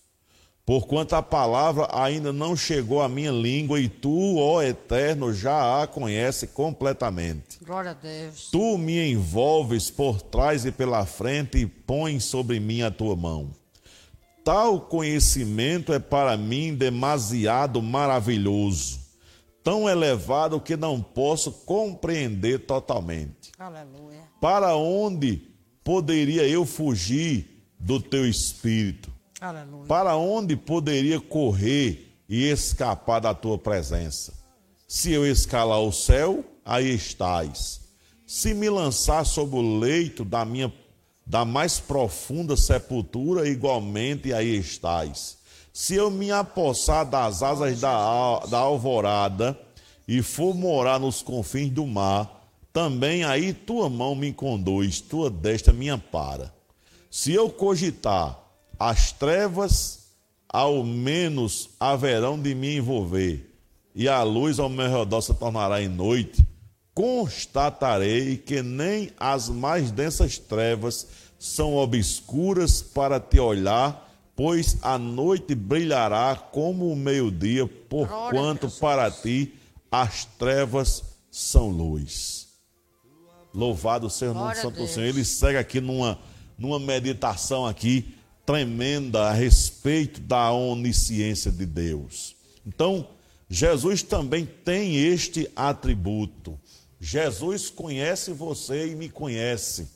[0.66, 5.88] Porquanto a palavra ainda não chegou à minha língua, e tu, ó Eterno, já a
[5.88, 7.58] conhece completamente.
[7.66, 8.50] Glória a Deus.
[8.52, 13.50] Tu me envolves por trás e pela frente e pões sobre mim a tua mão.
[14.44, 18.99] Tal conhecimento é para mim demasiado maravilhoso,
[19.70, 23.52] tão elevado que não posso compreender totalmente.
[23.60, 24.24] Aleluia.
[24.42, 25.44] Para onde
[25.84, 29.14] poderia eu fugir do teu espírito?
[29.40, 29.86] Aleluia.
[29.86, 34.34] Para onde poderia correr e escapar da tua presença?
[34.88, 37.82] Se eu escalar o céu, aí estás.
[38.26, 40.74] Se me lançar sobre o leito da minha
[41.28, 45.38] da mais profunda sepultura, igualmente aí estás.
[45.72, 49.60] Se eu me apossar das asas da, da alvorada
[50.08, 55.74] e for morar nos confins do mar, também aí tua mão me conduz, tua destra
[55.74, 56.54] me ampara.
[57.10, 58.40] Se eu cogitar
[58.80, 60.00] as trevas,
[60.48, 63.50] ao menos haverão de me envolver,
[63.94, 66.46] e a luz ao meu redor se tornará em noite,
[66.94, 71.08] constatarei que nem as mais densas trevas
[71.38, 74.09] são obscuras para te olhar,
[74.40, 79.54] pois a noite brilhará como o meio-dia, porquanto para ti
[79.92, 82.48] as trevas são luz.
[83.54, 84.88] Louvado seja o nome Glória santo.
[84.88, 85.08] Senhor.
[85.08, 86.18] Ele segue aqui numa,
[86.58, 88.16] numa meditação aqui
[88.46, 92.34] tremenda a respeito da onisciência de Deus.
[92.66, 93.10] Então,
[93.50, 96.58] Jesus também tem este atributo.
[96.98, 99.90] Jesus conhece você e me conhece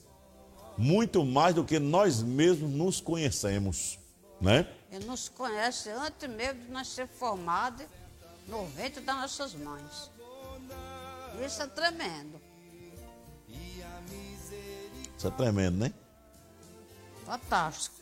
[0.77, 4.02] muito mais do que nós mesmos nos conhecemos,
[4.43, 4.67] né?
[4.91, 7.85] Ele nos conhece antes mesmo de nós ser formados
[8.47, 10.11] no ventre das nossas mães.
[11.43, 12.41] Isso é tremendo.
[15.17, 15.93] Isso é tremendo, né?
[17.25, 17.95] Fantástico.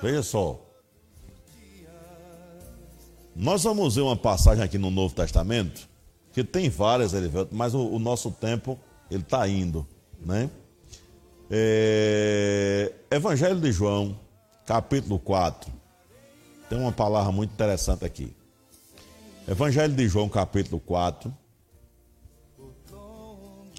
[0.00, 0.64] Veja só.
[3.34, 5.88] Nós vamos ver uma passagem aqui no Novo Testamento,
[6.32, 8.78] que tem várias, Elivelto, mas o, o nosso tempo
[9.10, 9.86] ele está indo,
[10.20, 10.48] né?
[11.50, 14.16] É, Evangelho de João,
[14.70, 15.68] capítulo 4.
[16.68, 18.32] Tem uma palavra muito interessante aqui.
[19.48, 21.36] Evangelho de João, capítulo 4.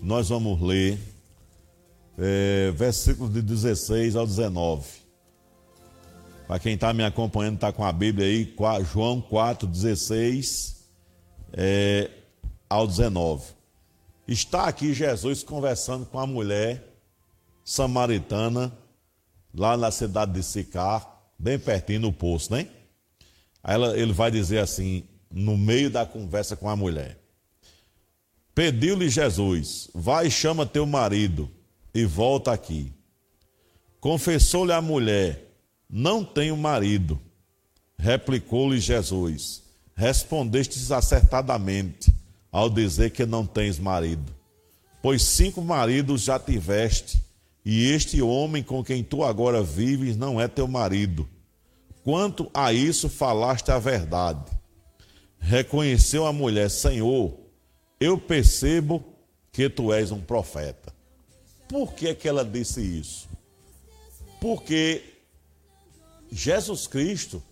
[0.04, 1.00] Nós vamos ler
[2.18, 4.86] é, versículos de 16 ao 19.
[6.46, 8.54] Para quem está me acompanhando, está com a Bíblia aí,
[8.92, 10.90] João 4, 16
[11.54, 12.12] é,
[12.70, 13.46] ao 19.
[14.28, 16.86] Está aqui Jesus conversando com a mulher
[17.64, 18.78] samaritana,
[19.54, 22.68] lá na cidade de Sicar, bem pertinho no poço, né?
[23.64, 27.18] Aí ela- ele vai dizer assim, no meio da conversa com a mulher:
[28.54, 31.50] Pediu-lhe Jesus: Vai e chama teu marido
[31.94, 32.92] e volta aqui.
[34.00, 35.48] Confessou-lhe a mulher:
[35.90, 37.20] Não tenho marido.
[37.98, 39.64] Replicou-lhe Jesus:
[39.96, 42.14] Respondestes acertadamente
[42.52, 44.36] ao dizer que não tens marido.
[45.02, 47.22] Pois cinco maridos já tiveste,
[47.64, 51.28] e este homem com quem tu agora vives não é teu marido.
[52.04, 54.52] Quanto a isso falaste a verdade.
[55.40, 57.38] Reconheceu a mulher: Senhor,
[58.00, 59.04] eu percebo
[59.52, 60.94] que tu és um profeta.
[61.68, 63.30] Por que, que ela disse isso?
[64.40, 65.04] Porque
[66.32, 67.44] Jesus Cristo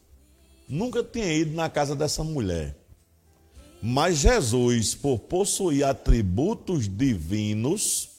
[0.68, 2.76] nunca tinha ido na casa dessa mulher.
[3.82, 8.10] Mas Jesus, por possuir atributos divinos,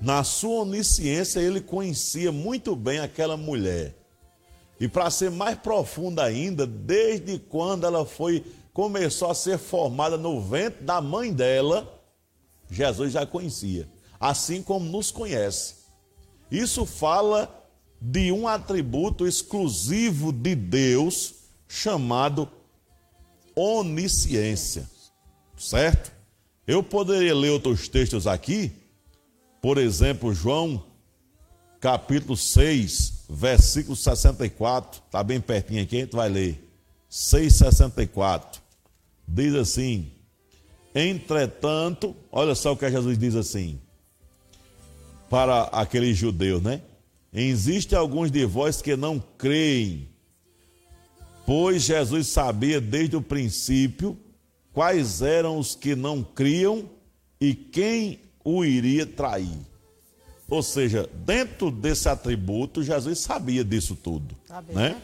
[0.00, 3.94] na sua onisciência, ele conhecia muito bem aquela mulher.
[4.78, 10.40] E para ser mais profunda ainda, desde quando ela foi começou a ser formada no
[10.40, 12.02] ventre da mãe dela,
[12.68, 13.88] Jesus já conhecia,
[14.18, 15.76] assim como nos conhece.
[16.50, 17.64] Isso fala
[18.00, 21.34] de um atributo exclusivo de Deus
[21.68, 22.48] chamado
[23.54, 24.90] onisciência.
[25.56, 26.12] Certo?
[26.66, 28.72] Eu poderia ler outros textos aqui,
[29.64, 30.84] por exemplo, João
[31.80, 36.70] capítulo 6, versículo 64, está bem pertinho aqui, a gente vai ler.
[37.10, 38.58] 6,64.
[39.26, 40.12] Diz assim:
[40.94, 43.80] Entretanto, olha só o que Jesus diz assim,
[45.30, 46.82] para aqueles judeus, né?
[47.32, 50.10] Existem alguns de vós que não creem,
[51.46, 54.14] pois Jesus sabia desde o princípio
[54.74, 56.86] quais eram os que não criam
[57.40, 59.58] e quem o iria trair.
[60.48, 64.36] Ou seja, dentro desse atributo, Jesus sabia disso tudo.
[64.46, 64.74] Sabia.
[64.74, 65.02] Né?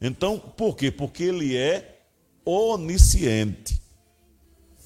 [0.00, 0.90] Então, por quê?
[0.90, 2.00] Porque ele é
[2.44, 3.80] onisciente.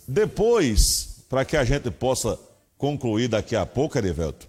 [0.07, 2.39] Depois, para que a gente possa
[2.77, 4.49] concluir daqui a pouco, Erivelto.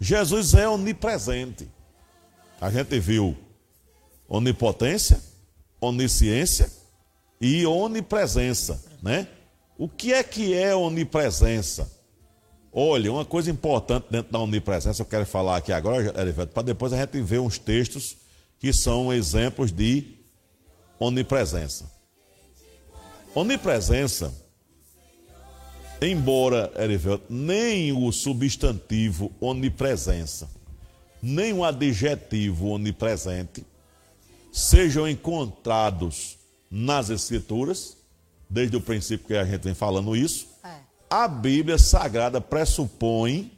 [0.00, 1.68] Jesus é onipresente.
[2.60, 3.36] A gente viu
[4.28, 5.20] onipotência,
[5.80, 6.70] onisciência
[7.40, 9.28] e onipresença, né?
[9.78, 11.90] O que é que é onipresença?
[12.72, 16.90] Olha, uma coisa importante dentro da onipresença, eu quero falar aqui agora, Erivelto, para depois
[16.94, 18.16] a gente ver uns textos
[18.58, 20.16] que são exemplos de
[20.98, 21.92] onipresença.
[23.34, 24.32] Onipresença,
[26.00, 30.48] embora, Erivelto, nem o substantivo onipresença,
[31.20, 33.66] nem o adjetivo onipresente
[34.50, 36.38] sejam encontrados
[36.70, 37.98] nas Escrituras,
[38.48, 40.51] desde o princípio que a gente vem falando isso.
[41.12, 43.52] A Bíblia Sagrada pressupõe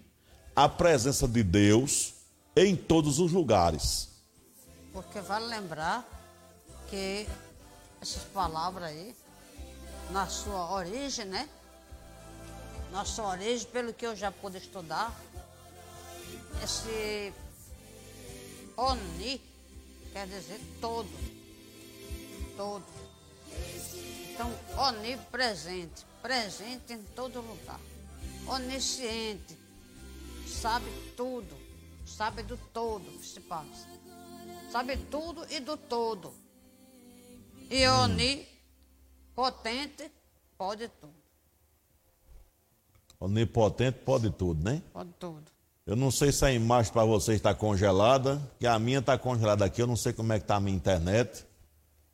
[0.56, 2.12] a presença de Deus
[2.56, 4.08] em todos os lugares.
[4.92, 6.04] Porque vale lembrar
[6.90, 7.28] que
[8.02, 9.14] essas palavras aí,
[10.10, 11.48] na sua origem, né?
[12.90, 15.16] Na sua origem, pelo que eu já pude estudar,
[16.60, 17.32] esse
[18.76, 19.40] oni
[20.12, 21.08] quer dizer todo.
[22.56, 22.84] Todo.
[24.32, 27.78] Então, onipresente, presente em todo lugar.
[28.48, 29.58] Onisciente,
[30.46, 31.54] sabe tudo,
[32.06, 33.86] sabe do todo que se passa.
[34.72, 36.32] Sabe tudo e do todo.
[37.70, 38.04] E hum.
[39.34, 40.10] onipotente
[40.56, 41.12] pode tudo.
[43.20, 44.82] Onipotente pode tudo, né?
[44.94, 45.44] Pode tudo.
[45.84, 49.66] Eu não sei se a imagem para vocês está congelada, que a minha está congelada
[49.66, 51.44] aqui, eu não sei como é que está a minha internet.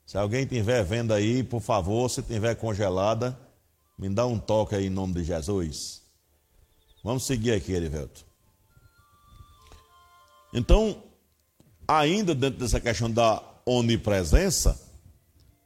[0.05, 3.39] Se alguém estiver vendo aí, por favor, se estiver congelada,
[3.97, 6.01] me dá um toque aí em nome de Jesus.
[7.03, 8.25] Vamos seguir aqui, Erivelto.
[10.53, 11.01] Então,
[11.87, 14.79] ainda dentro dessa questão da onipresença,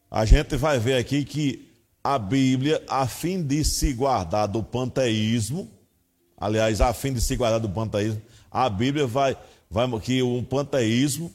[0.10, 1.72] a gente vai ver aqui que
[2.04, 5.70] a Bíblia, a fim de se guardar do panteísmo,
[6.38, 8.22] aliás, a fim de se guardar do panteísmo,
[8.52, 9.36] a Bíblia vai,
[9.70, 11.34] vai que o panteísmo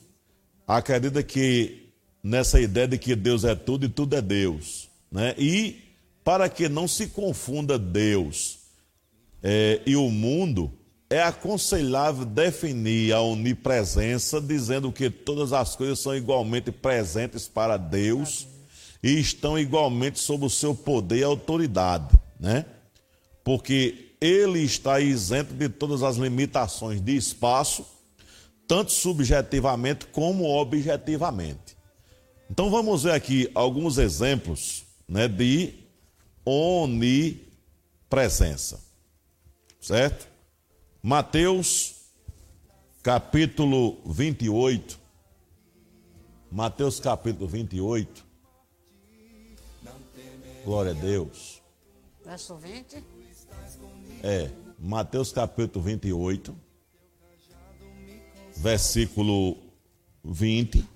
[0.67, 4.89] acredita que nessa ideia de que Deus é tudo e tudo é Deus.
[5.11, 5.35] Né?
[5.37, 5.90] E
[6.31, 8.61] para que não se confunda Deus
[9.43, 10.73] é, e o mundo,
[11.11, 18.47] é aconselhável definir a onipresença dizendo que todas as coisas são igualmente presentes para Deus
[19.03, 22.65] e estão igualmente sob o seu poder e autoridade, né?
[23.43, 27.85] Porque ele está isento de todas as limitações de espaço,
[28.69, 31.77] tanto subjetivamente como objetivamente.
[32.49, 35.80] Então vamos ver aqui alguns exemplos né, de
[36.45, 37.39] onipresença.
[39.81, 40.29] Certo?
[41.03, 41.97] Mateus
[43.03, 45.01] capítulo 28.
[46.51, 48.25] Mateus capítulo 28.
[50.65, 51.63] Glória a Deus.
[52.25, 53.03] Verso 20.
[54.23, 56.55] É, Mateus capítulo 28,
[58.57, 59.57] versículo
[60.23, 60.87] 20.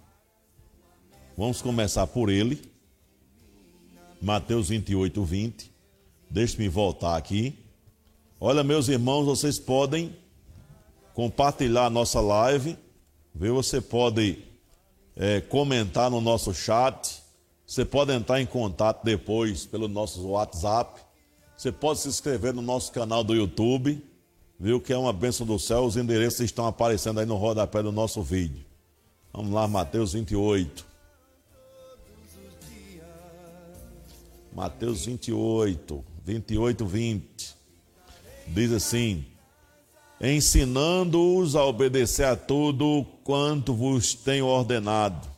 [1.36, 2.73] Vamos começar por ele.
[4.24, 5.70] Mateus 28, 20.
[6.30, 7.58] Deixe-me voltar aqui.
[8.40, 10.16] Olha, meus irmãos, vocês podem
[11.12, 12.78] compartilhar a nossa live.
[13.34, 13.54] Viu?
[13.56, 14.38] Você pode
[15.14, 17.22] é, comentar no nosso chat.
[17.66, 21.02] Você pode entrar em contato depois pelo nosso WhatsApp.
[21.54, 24.02] Você pode se inscrever no nosso canal do YouTube.
[24.58, 25.84] Viu que é uma bênção do céu.
[25.84, 28.64] Os endereços estão aparecendo aí no rodapé do nosso vídeo.
[29.34, 30.93] Vamos lá, Mateus 28.
[34.54, 37.56] Mateus 28, 28, 20.
[38.46, 39.24] Diz assim:
[40.20, 45.28] Ensinando-os a obedecer a tudo quanto vos tenho ordenado.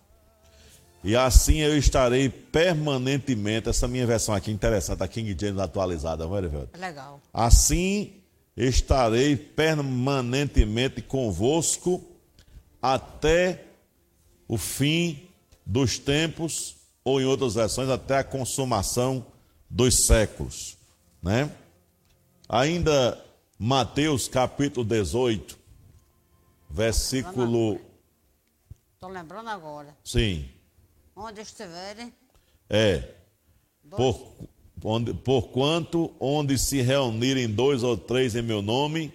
[1.03, 3.69] E assim eu estarei permanentemente.
[3.69, 6.69] Essa minha versão aqui interessante, a King James atualizada, vai ver.
[6.79, 7.21] Legal.
[7.33, 8.13] Assim
[8.57, 12.03] estarei permanentemente convosco
[12.81, 13.65] até
[14.49, 15.29] o fim
[15.65, 19.25] dos tempos ou em outras versões, até a consumação
[19.71, 20.77] dos séculos.
[21.23, 21.49] Né?
[22.49, 23.25] Ainda
[23.57, 25.57] Mateus capítulo 18,
[26.69, 27.81] versículo.
[28.95, 29.97] Estou lembrando agora.
[30.03, 30.49] Sim.
[31.15, 32.13] Onde estiverem.
[32.69, 33.15] É.
[33.89, 34.33] Por,
[34.83, 39.15] onde, porquanto onde se reunirem dois ou três em meu nome,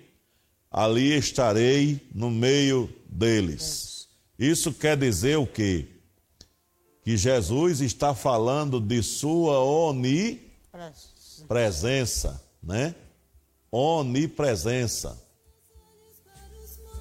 [0.71, 4.07] ali estarei no meio deles.
[4.39, 5.90] Isso quer dizer o quê?
[7.03, 12.93] que Jesus está falando de sua onipresença, né?
[13.71, 15.19] Onipresença.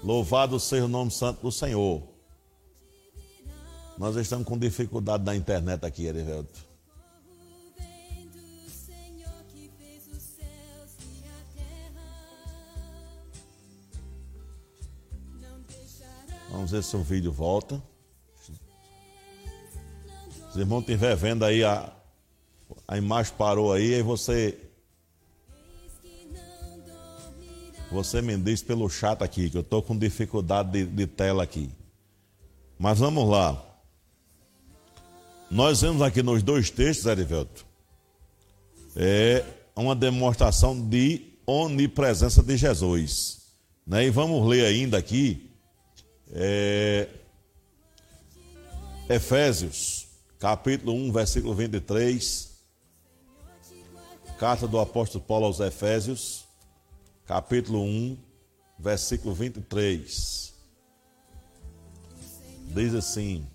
[0.03, 2.03] Louvado seja o nome santo do Senhor.
[3.99, 6.71] Nós estamos com dificuldade na internet aqui, Erivelto.
[16.51, 17.90] Vamos ver se o vídeo volta.
[20.51, 21.93] Os irmãos estiver vendo aí, a,
[22.87, 24.59] a imagem parou aí, aí você.
[27.93, 31.71] Você me diz pelo chat aqui, que eu estou com dificuldade de, de tela aqui.
[32.79, 33.63] Mas vamos lá.
[35.51, 37.67] Nós vemos aqui nos dois textos, Erivelto,
[38.95, 39.45] é
[39.75, 43.41] uma demonstração de onipresença de Jesus.
[43.87, 44.07] Né?
[44.07, 45.51] E vamos ler ainda aqui
[46.33, 47.09] é,
[49.09, 50.00] Efésios,
[50.41, 52.49] capítulo 1, versículo 23.
[54.39, 56.47] Carta do apóstolo Paulo aos Efésios,
[57.27, 58.17] capítulo 1,
[58.79, 60.55] versículo 23.
[62.75, 63.47] Diz assim: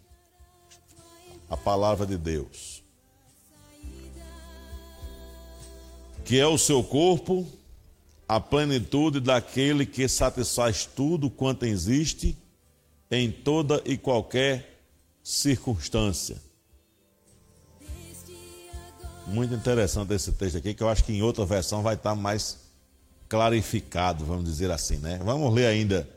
[1.50, 2.84] a palavra de Deus.
[6.24, 7.48] Que é o seu corpo,
[8.28, 12.38] a plenitude daquele que satisfaz tudo quanto existe
[13.10, 14.84] em toda e qualquer
[15.24, 16.45] circunstância.
[19.28, 22.60] Muito interessante esse texto aqui, que eu acho que em outra versão vai estar mais
[23.28, 25.20] clarificado, vamos dizer assim, né?
[25.24, 26.08] Vamos ler ainda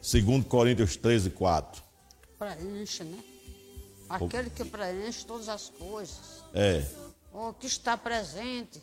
[0.00, 1.82] 2 Coríntios 13, 4.
[2.38, 3.18] Preenche, né?
[4.08, 6.44] Aquele que preenche todas as coisas.
[6.54, 6.84] É.
[7.32, 8.82] O que está presente.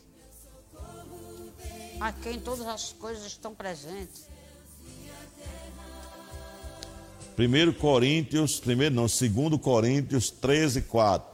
[2.00, 4.26] A quem todas as coisas estão presentes.
[7.38, 11.33] 1 Coríntios, primeiro não, 2 Coríntios 13, 4.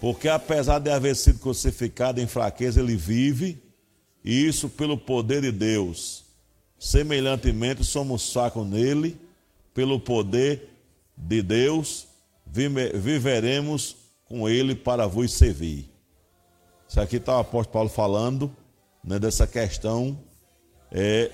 [0.00, 3.62] Porque apesar de haver sido crucificado em fraqueza, ele vive,
[4.24, 6.24] e isso pelo poder de Deus.
[6.78, 9.18] Semelhantemente, somos fracos nele,
[9.72, 10.68] pelo poder
[11.16, 12.06] de Deus,
[12.46, 15.88] viveremos com ele para vos servir.
[16.88, 18.54] Isso aqui está o apóstolo Paulo falando
[19.02, 20.18] né, dessa questão
[20.90, 21.30] é,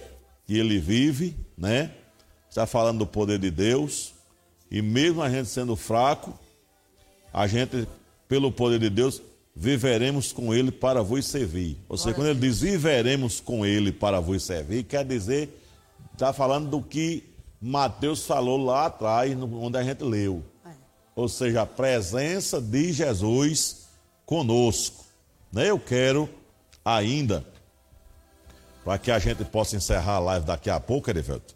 [0.46, 1.90] que ele vive, né?
[2.48, 4.14] Está falando do poder de Deus.
[4.70, 6.38] E mesmo a gente sendo fraco,
[7.32, 7.86] a gente,
[8.28, 9.22] pelo poder de Deus,
[9.54, 11.76] viveremos com ele para vos servir.
[11.88, 15.60] Ou seja, quando ele diz viveremos com ele para vos servir, quer dizer,
[16.12, 17.24] está falando do que
[17.60, 20.42] Mateus falou lá atrás, onde a gente leu.
[20.66, 20.70] É.
[21.14, 23.86] Ou seja, a presença de Jesus
[24.26, 25.04] conosco.
[25.52, 25.70] Né?
[25.70, 26.28] Eu quero
[26.84, 27.44] ainda,
[28.84, 31.54] para que a gente possa encerrar a live daqui a pouco, Erivelto,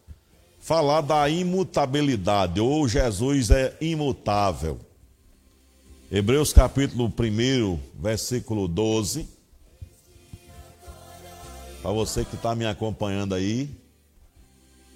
[0.61, 4.79] falar da imutabilidade, ou Jesus é imutável.
[6.09, 9.29] Hebreus capítulo 1, versículo 12.
[11.83, 13.69] Para você que está me acompanhando aí,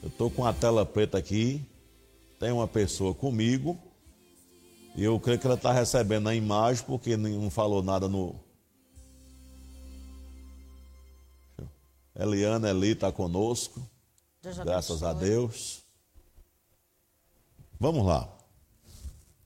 [0.05, 1.61] eu estou com a tela preta aqui,
[2.39, 3.77] tem uma pessoa comigo,
[4.95, 8.37] e eu creio que ela está recebendo a imagem, porque não falou nada no.
[12.15, 13.83] Eliana Eli está conosco.
[14.65, 15.83] Graças a Deus.
[17.81, 18.39] Vamos lá.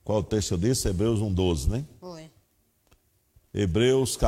[0.04, 0.86] Qual o texto eu disse?
[0.86, 1.84] Hebreus 1,12, né?
[1.98, 2.30] Foi.
[3.54, 4.18] Hebreus,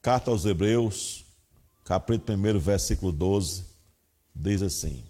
[0.00, 1.24] carta aos Hebreus,
[1.82, 3.64] capítulo 1, versículo 12,
[4.32, 5.04] diz assim.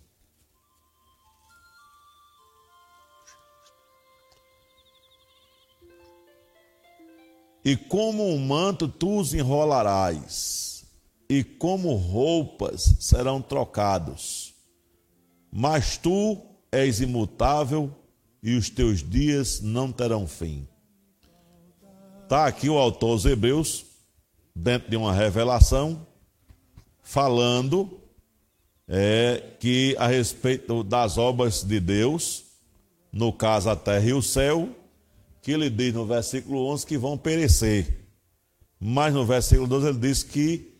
[7.62, 10.86] E como um manto tu os enrolarás,
[11.28, 14.54] e como roupas serão trocados.
[15.50, 16.40] Mas tu
[16.70, 17.92] és imutável,
[18.46, 20.68] e os teus dias não terão fim.
[22.22, 23.84] Está aqui o autor dos Hebreus,
[24.54, 26.06] dentro de uma revelação,
[27.02, 28.00] falando
[28.86, 32.44] é, que a respeito das obras de Deus,
[33.12, 34.68] no caso a terra e o céu,
[35.42, 38.06] que ele diz no versículo 11 que vão perecer.
[38.78, 40.72] Mas no versículo 12 ele diz que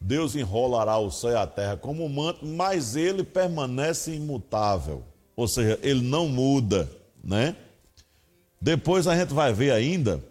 [0.00, 5.04] Deus enrolará o céu e a terra como um manto, mas ele permanece imutável.
[5.36, 7.56] Ou seja, ele não muda, né?
[8.60, 10.22] Depois a gente vai ver ainda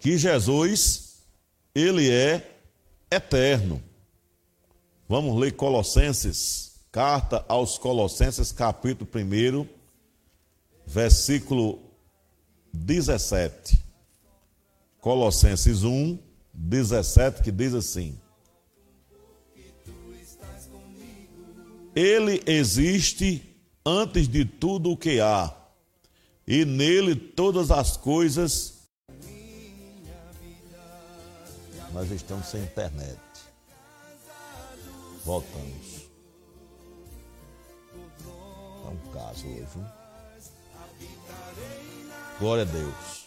[0.00, 1.22] que Jesus,
[1.74, 2.58] ele é
[3.10, 3.82] eterno.
[5.08, 9.66] Vamos ler Colossenses, carta aos Colossenses, capítulo 1,
[10.86, 11.80] versículo
[12.72, 13.82] 17.
[15.00, 16.18] Colossenses 1,
[16.52, 18.18] 17, que diz assim:
[21.94, 23.45] Ele existe
[23.86, 25.54] antes de tudo o que há,
[26.44, 28.88] e nele todas as coisas.
[31.92, 33.18] Nós estamos sem internet.
[35.24, 36.06] Voltamos.
[38.84, 39.66] É um caso hoje.
[39.76, 39.86] Hein?
[42.38, 43.26] Glória a Deus.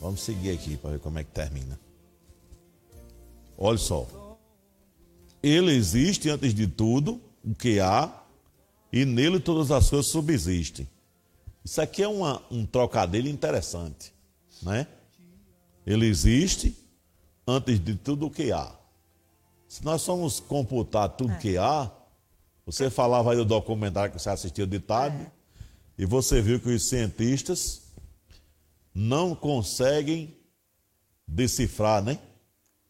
[0.00, 1.78] Vamos seguir aqui para ver como é que termina.
[3.56, 4.06] Olha só.
[5.42, 8.19] Ele existe antes de tudo, o que há,
[8.92, 10.88] e nele todas as coisas subsistem.
[11.64, 14.12] Isso aqui é uma, um trocadilho interessante,
[14.62, 14.86] né?
[15.86, 16.76] Ele existe
[17.46, 18.74] antes de tudo o que há.
[19.68, 21.38] Se nós formos computar tudo o é.
[21.38, 21.90] que há,
[22.66, 25.30] você falava aí do documentário que você assistiu de tarde, é.
[25.98, 27.82] e você viu que os cientistas
[28.94, 30.36] não conseguem
[31.26, 32.18] decifrar, né?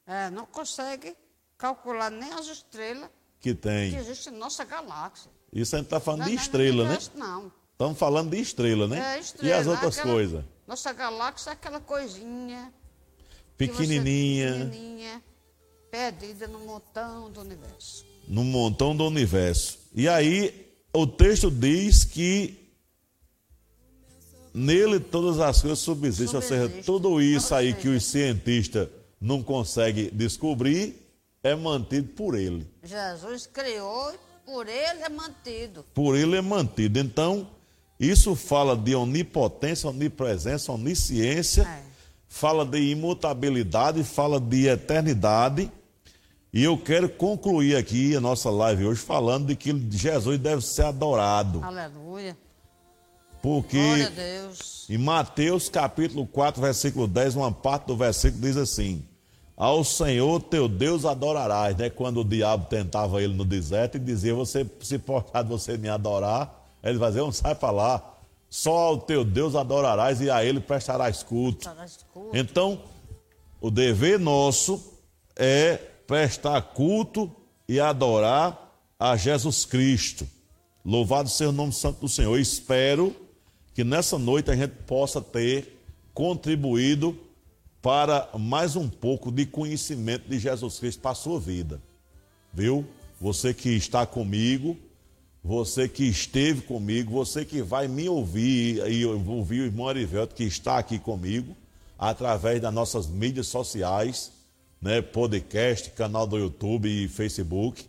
[0.07, 1.14] É, não conseguem
[1.57, 3.90] calcular nem as estrelas que tem.
[3.90, 5.30] Que existe nossa galáxia.
[5.53, 6.98] Isso a gente está falando não, de estrela, não, né?
[7.16, 7.53] Não.
[7.72, 9.16] Estamos falando de estrela, né?
[9.16, 9.48] É, estrela.
[9.48, 10.44] E as outras aquela, coisas?
[10.66, 12.72] Nossa galáxia é aquela coisinha.
[13.57, 14.53] Pequenininha.
[14.53, 15.22] Você, pequenininha,
[15.90, 18.07] perdida no montão do universo.
[18.28, 19.78] No montão do universo.
[19.94, 22.61] E aí, o texto diz que
[24.55, 26.36] nele todas as coisas subsistem.
[26.36, 28.88] Ou seja, tudo isso aí que os cientistas
[29.20, 30.96] não conseguem descobrir
[31.42, 32.66] é mantido por ele.
[32.82, 34.12] Jesus criou,
[34.45, 35.84] por ele é mantido.
[35.95, 36.99] Por ele é mantido.
[36.99, 37.49] Então,
[37.99, 41.82] isso fala de onipotência, onipresença, onisciência, é.
[42.28, 45.70] fala de imutabilidade, fala de eternidade.
[46.53, 50.86] E eu quero concluir aqui a nossa live hoje falando de que Jesus deve ser
[50.86, 51.62] adorado.
[51.62, 52.36] Aleluia.
[53.43, 53.78] Porque
[54.88, 59.05] em Mateus capítulo 4, versículo 10, uma parte do versículo diz assim:
[59.61, 61.90] ao Senhor teu Deus adorarás, né?
[61.90, 65.86] Quando o diabo tentava ele no deserto e dizia, você se portar de você me
[65.86, 68.14] adorar, ele vai dizer, não sai para lá,
[68.48, 71.70] só ao teu Deus adorarás e a ele prestarás culto.
[72.32, 72.80] Então,
[73.61, 74.82] o dever nosso
[75.36, 77.30] é prestar culto
[77.68, 80.26] e adorar a Jesus Cristo.
[80.82, 82.34] Louvado seja o nome santo do Senhor.
[82.34, 83.14] Eu espero
[83.74, 85.78] que nessa noite a gente possa ter
[86.14, 87.14] contribuído
[87.83, 91.81] para mais um pouco de conhecimento de Jesus Cristo para a sua vida.
[92.53, 92.87] Viu?
[93.20, 94.76] Você que está comigo,
[95.43, 100.45] você que esteve comigo, você que vai me ouvir e ouvir o irmão Arivelto que
[100.45, 101.57] está aqui comigo,
[101.99, 104.33] através das nossas mídias sociais,
[104.81, 107.85] né, podcast, canal do YouTube e Facebook.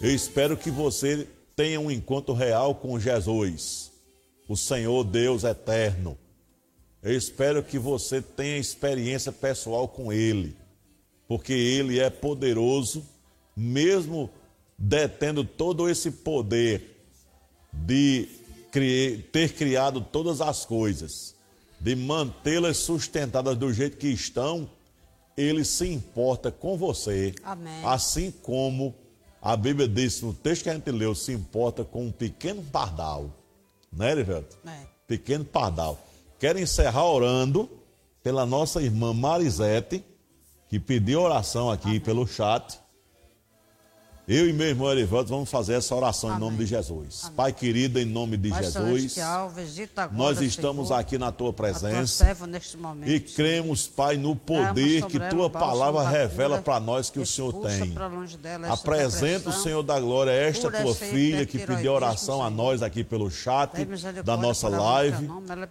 [0.00, 3.90] Eu espero que você tenha um encontro real com Jesus,
[4.48, 6.16] o Senhor Deus eterno
[7.08, 10.54] eu espero que você tenha experiência pessoal com Ele,
[11.26, 13.02] porque Ele é poderoso,
[13.56, 14.30] mesmo
[14.76, 17.00] detendo todo esse poder
[17.72, 18.28] de
[19.32, 21.34] ter criado todas as coisas,
[21.80, 24.68] de mantê-las sustentadas do jeito que estão,
[25.34, 27.34] Ele se importa com você.
[27.42, 27.84] Amém.
[27.84, 28.94] Assim como
[29.40, 33.34] a Bíblia diz no texto que a gente leu, se importa com um pequeno pardal.
[33.90, 34.58] Né, Erivelto?
[34.66, 34.86] É.
[35.06, 36.04] Pequeno pardal.
[36.38, 37.68] Quero encerrar orando
[38.22, 40.04] pela nossa irmã Marisete,
[40.68, 42.78] que pediu oração aqui pelo chat.
[44.28, 46.36] Eu e meu irmão Erivaldo vamos fazer essa oração Amém.
[46.36, 47.22] em nome de Jesus.
[47.24, 47.34] Amém.
[47.34, 52.36] Pai querido, em nome de Pai Jesus, agora, nós estamos Senhor, aqui na tua presença
[52.76, 57.54] momento, e cremos, Pai, no poder que tua palavra revela para nós que o Senhor
[57.54, 57.94] tem.
[58.68, 63.30] Apresenta o Senhor da glória esta tua filha que pediu oração a nós aqui pelo
[63.30, 63.82] chat
[64.22, 65.26] da nossa live.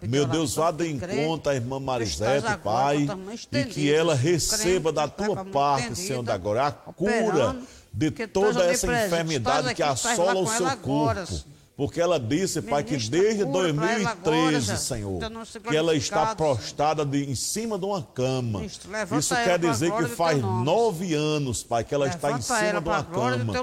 [0.09, 3.07] Meu Deus, vá de encontro à irmã Marisete, Pai,
[3.51, 7.55] e que ela receba da tua parte, Senhor da glória, a cura
[7.93, 11.56] de toda essa enfermidade que assola o seu corpo.
[11.77, 15.19] Porque ela disse, Pai, que desde 2013, Senhor,
[15.61, 18.65] que ela está prostrada de, em cima de uma cama.
[18.65, 23.03] Isso quer dizer que faz nove anos, Pai, que ela está em cima de uma
[23.03, 23.53] cama.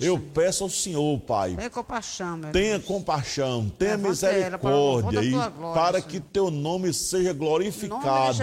[0.00, 5.34] Eu peço ao Senhor, Pai, tenha compaixão, tenha, compaixão, tenha misericórdia e
[5.74, 8.38] para que teu nome seja glorificado.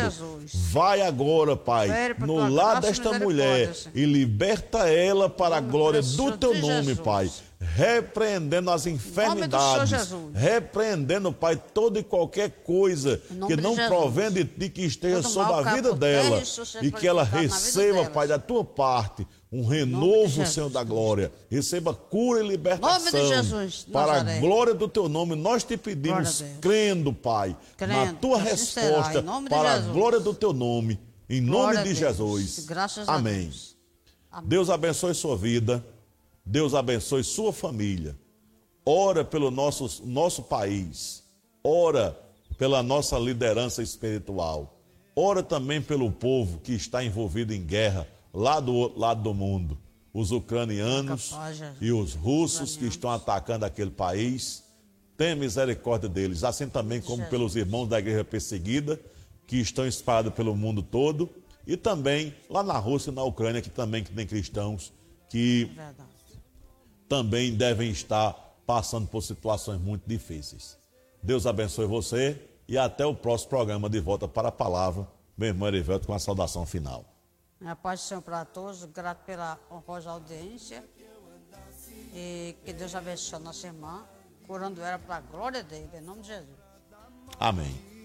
[0.69, 6.53] Vai agora, Pai, no lar desta mulher e liberta ela para a glória do teu
[6.61, 7.28] nome, Pai
[7.60, 14.82] repreendendo as enfermidades, repreendendo, Pai, toda e qualquer coisa que não provém de ti, que
[14.82, 16.41] esteja Todo sobre a vida dela
[16.82, 19.26] e que ela receba, Pai, da tua parte
[19.56, 21.32] um renovo, Senhor da glória.
[21.49, 23.28] Receba cura e libertação.
[23.28, 28.38] Jesus, para a glória do teu nome, nós te pedimos, crendo, Pai, crendo, na tua
[28.38, 30.99] resposta, para a glória do teu nome,
[31.30, 32.68] em glória nome de Jesus.
[33.08, 33.51] Amém.
[34.30, 34.49] Amém.
[34.49, 35.84] Deus abençoe sua vida.
[36.46, 38.16] Deus abençoe sua família.
[38.86, 41.24] Ora pelo nosso, nosso país.
[41.64, 42.18] Ora
[42.58, 44.78] pela nossa liderança espiritual.
[45.16, 49.78] Ora também pelo povo que está envolvido em guerra lá do outro lado do mundo.
[50.14, 51.34] Os ucranianos
[51.82, 54.64] e os russos que estão atacando aquele país.
[55.18, 59.00] Tenha misericórdia deles, assim também como pelos irmãos da igreja perseguida
[59.48, 61.30] que estão espalhados pelo mundo todo
[61.66, 64.93] e também lá na Rússia e na Ucrânia que também tem cristãos
[65.30, 65.72] que
[67.08, 68.34] também devem estar
[68.66, 70.78] passando por situações muito difíceis.
[71.22, 75.08] Deus abençoe você e até o próximo programa de volta para a palavra.
[75.38, 77.06] Meu irmão Erivelto com a saudação final.
[77.64, 80.84] A paz do Senhor para todos, grato pela honrosa audiência.
[82.14, 84.06] E que Deus abençoe a nossa irmã,
[84.47, 86.58] curando ela para a glória dele, em nome de Jesus.
[87.39, 87.95] Amém.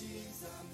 [0.00, 0.73] Diz a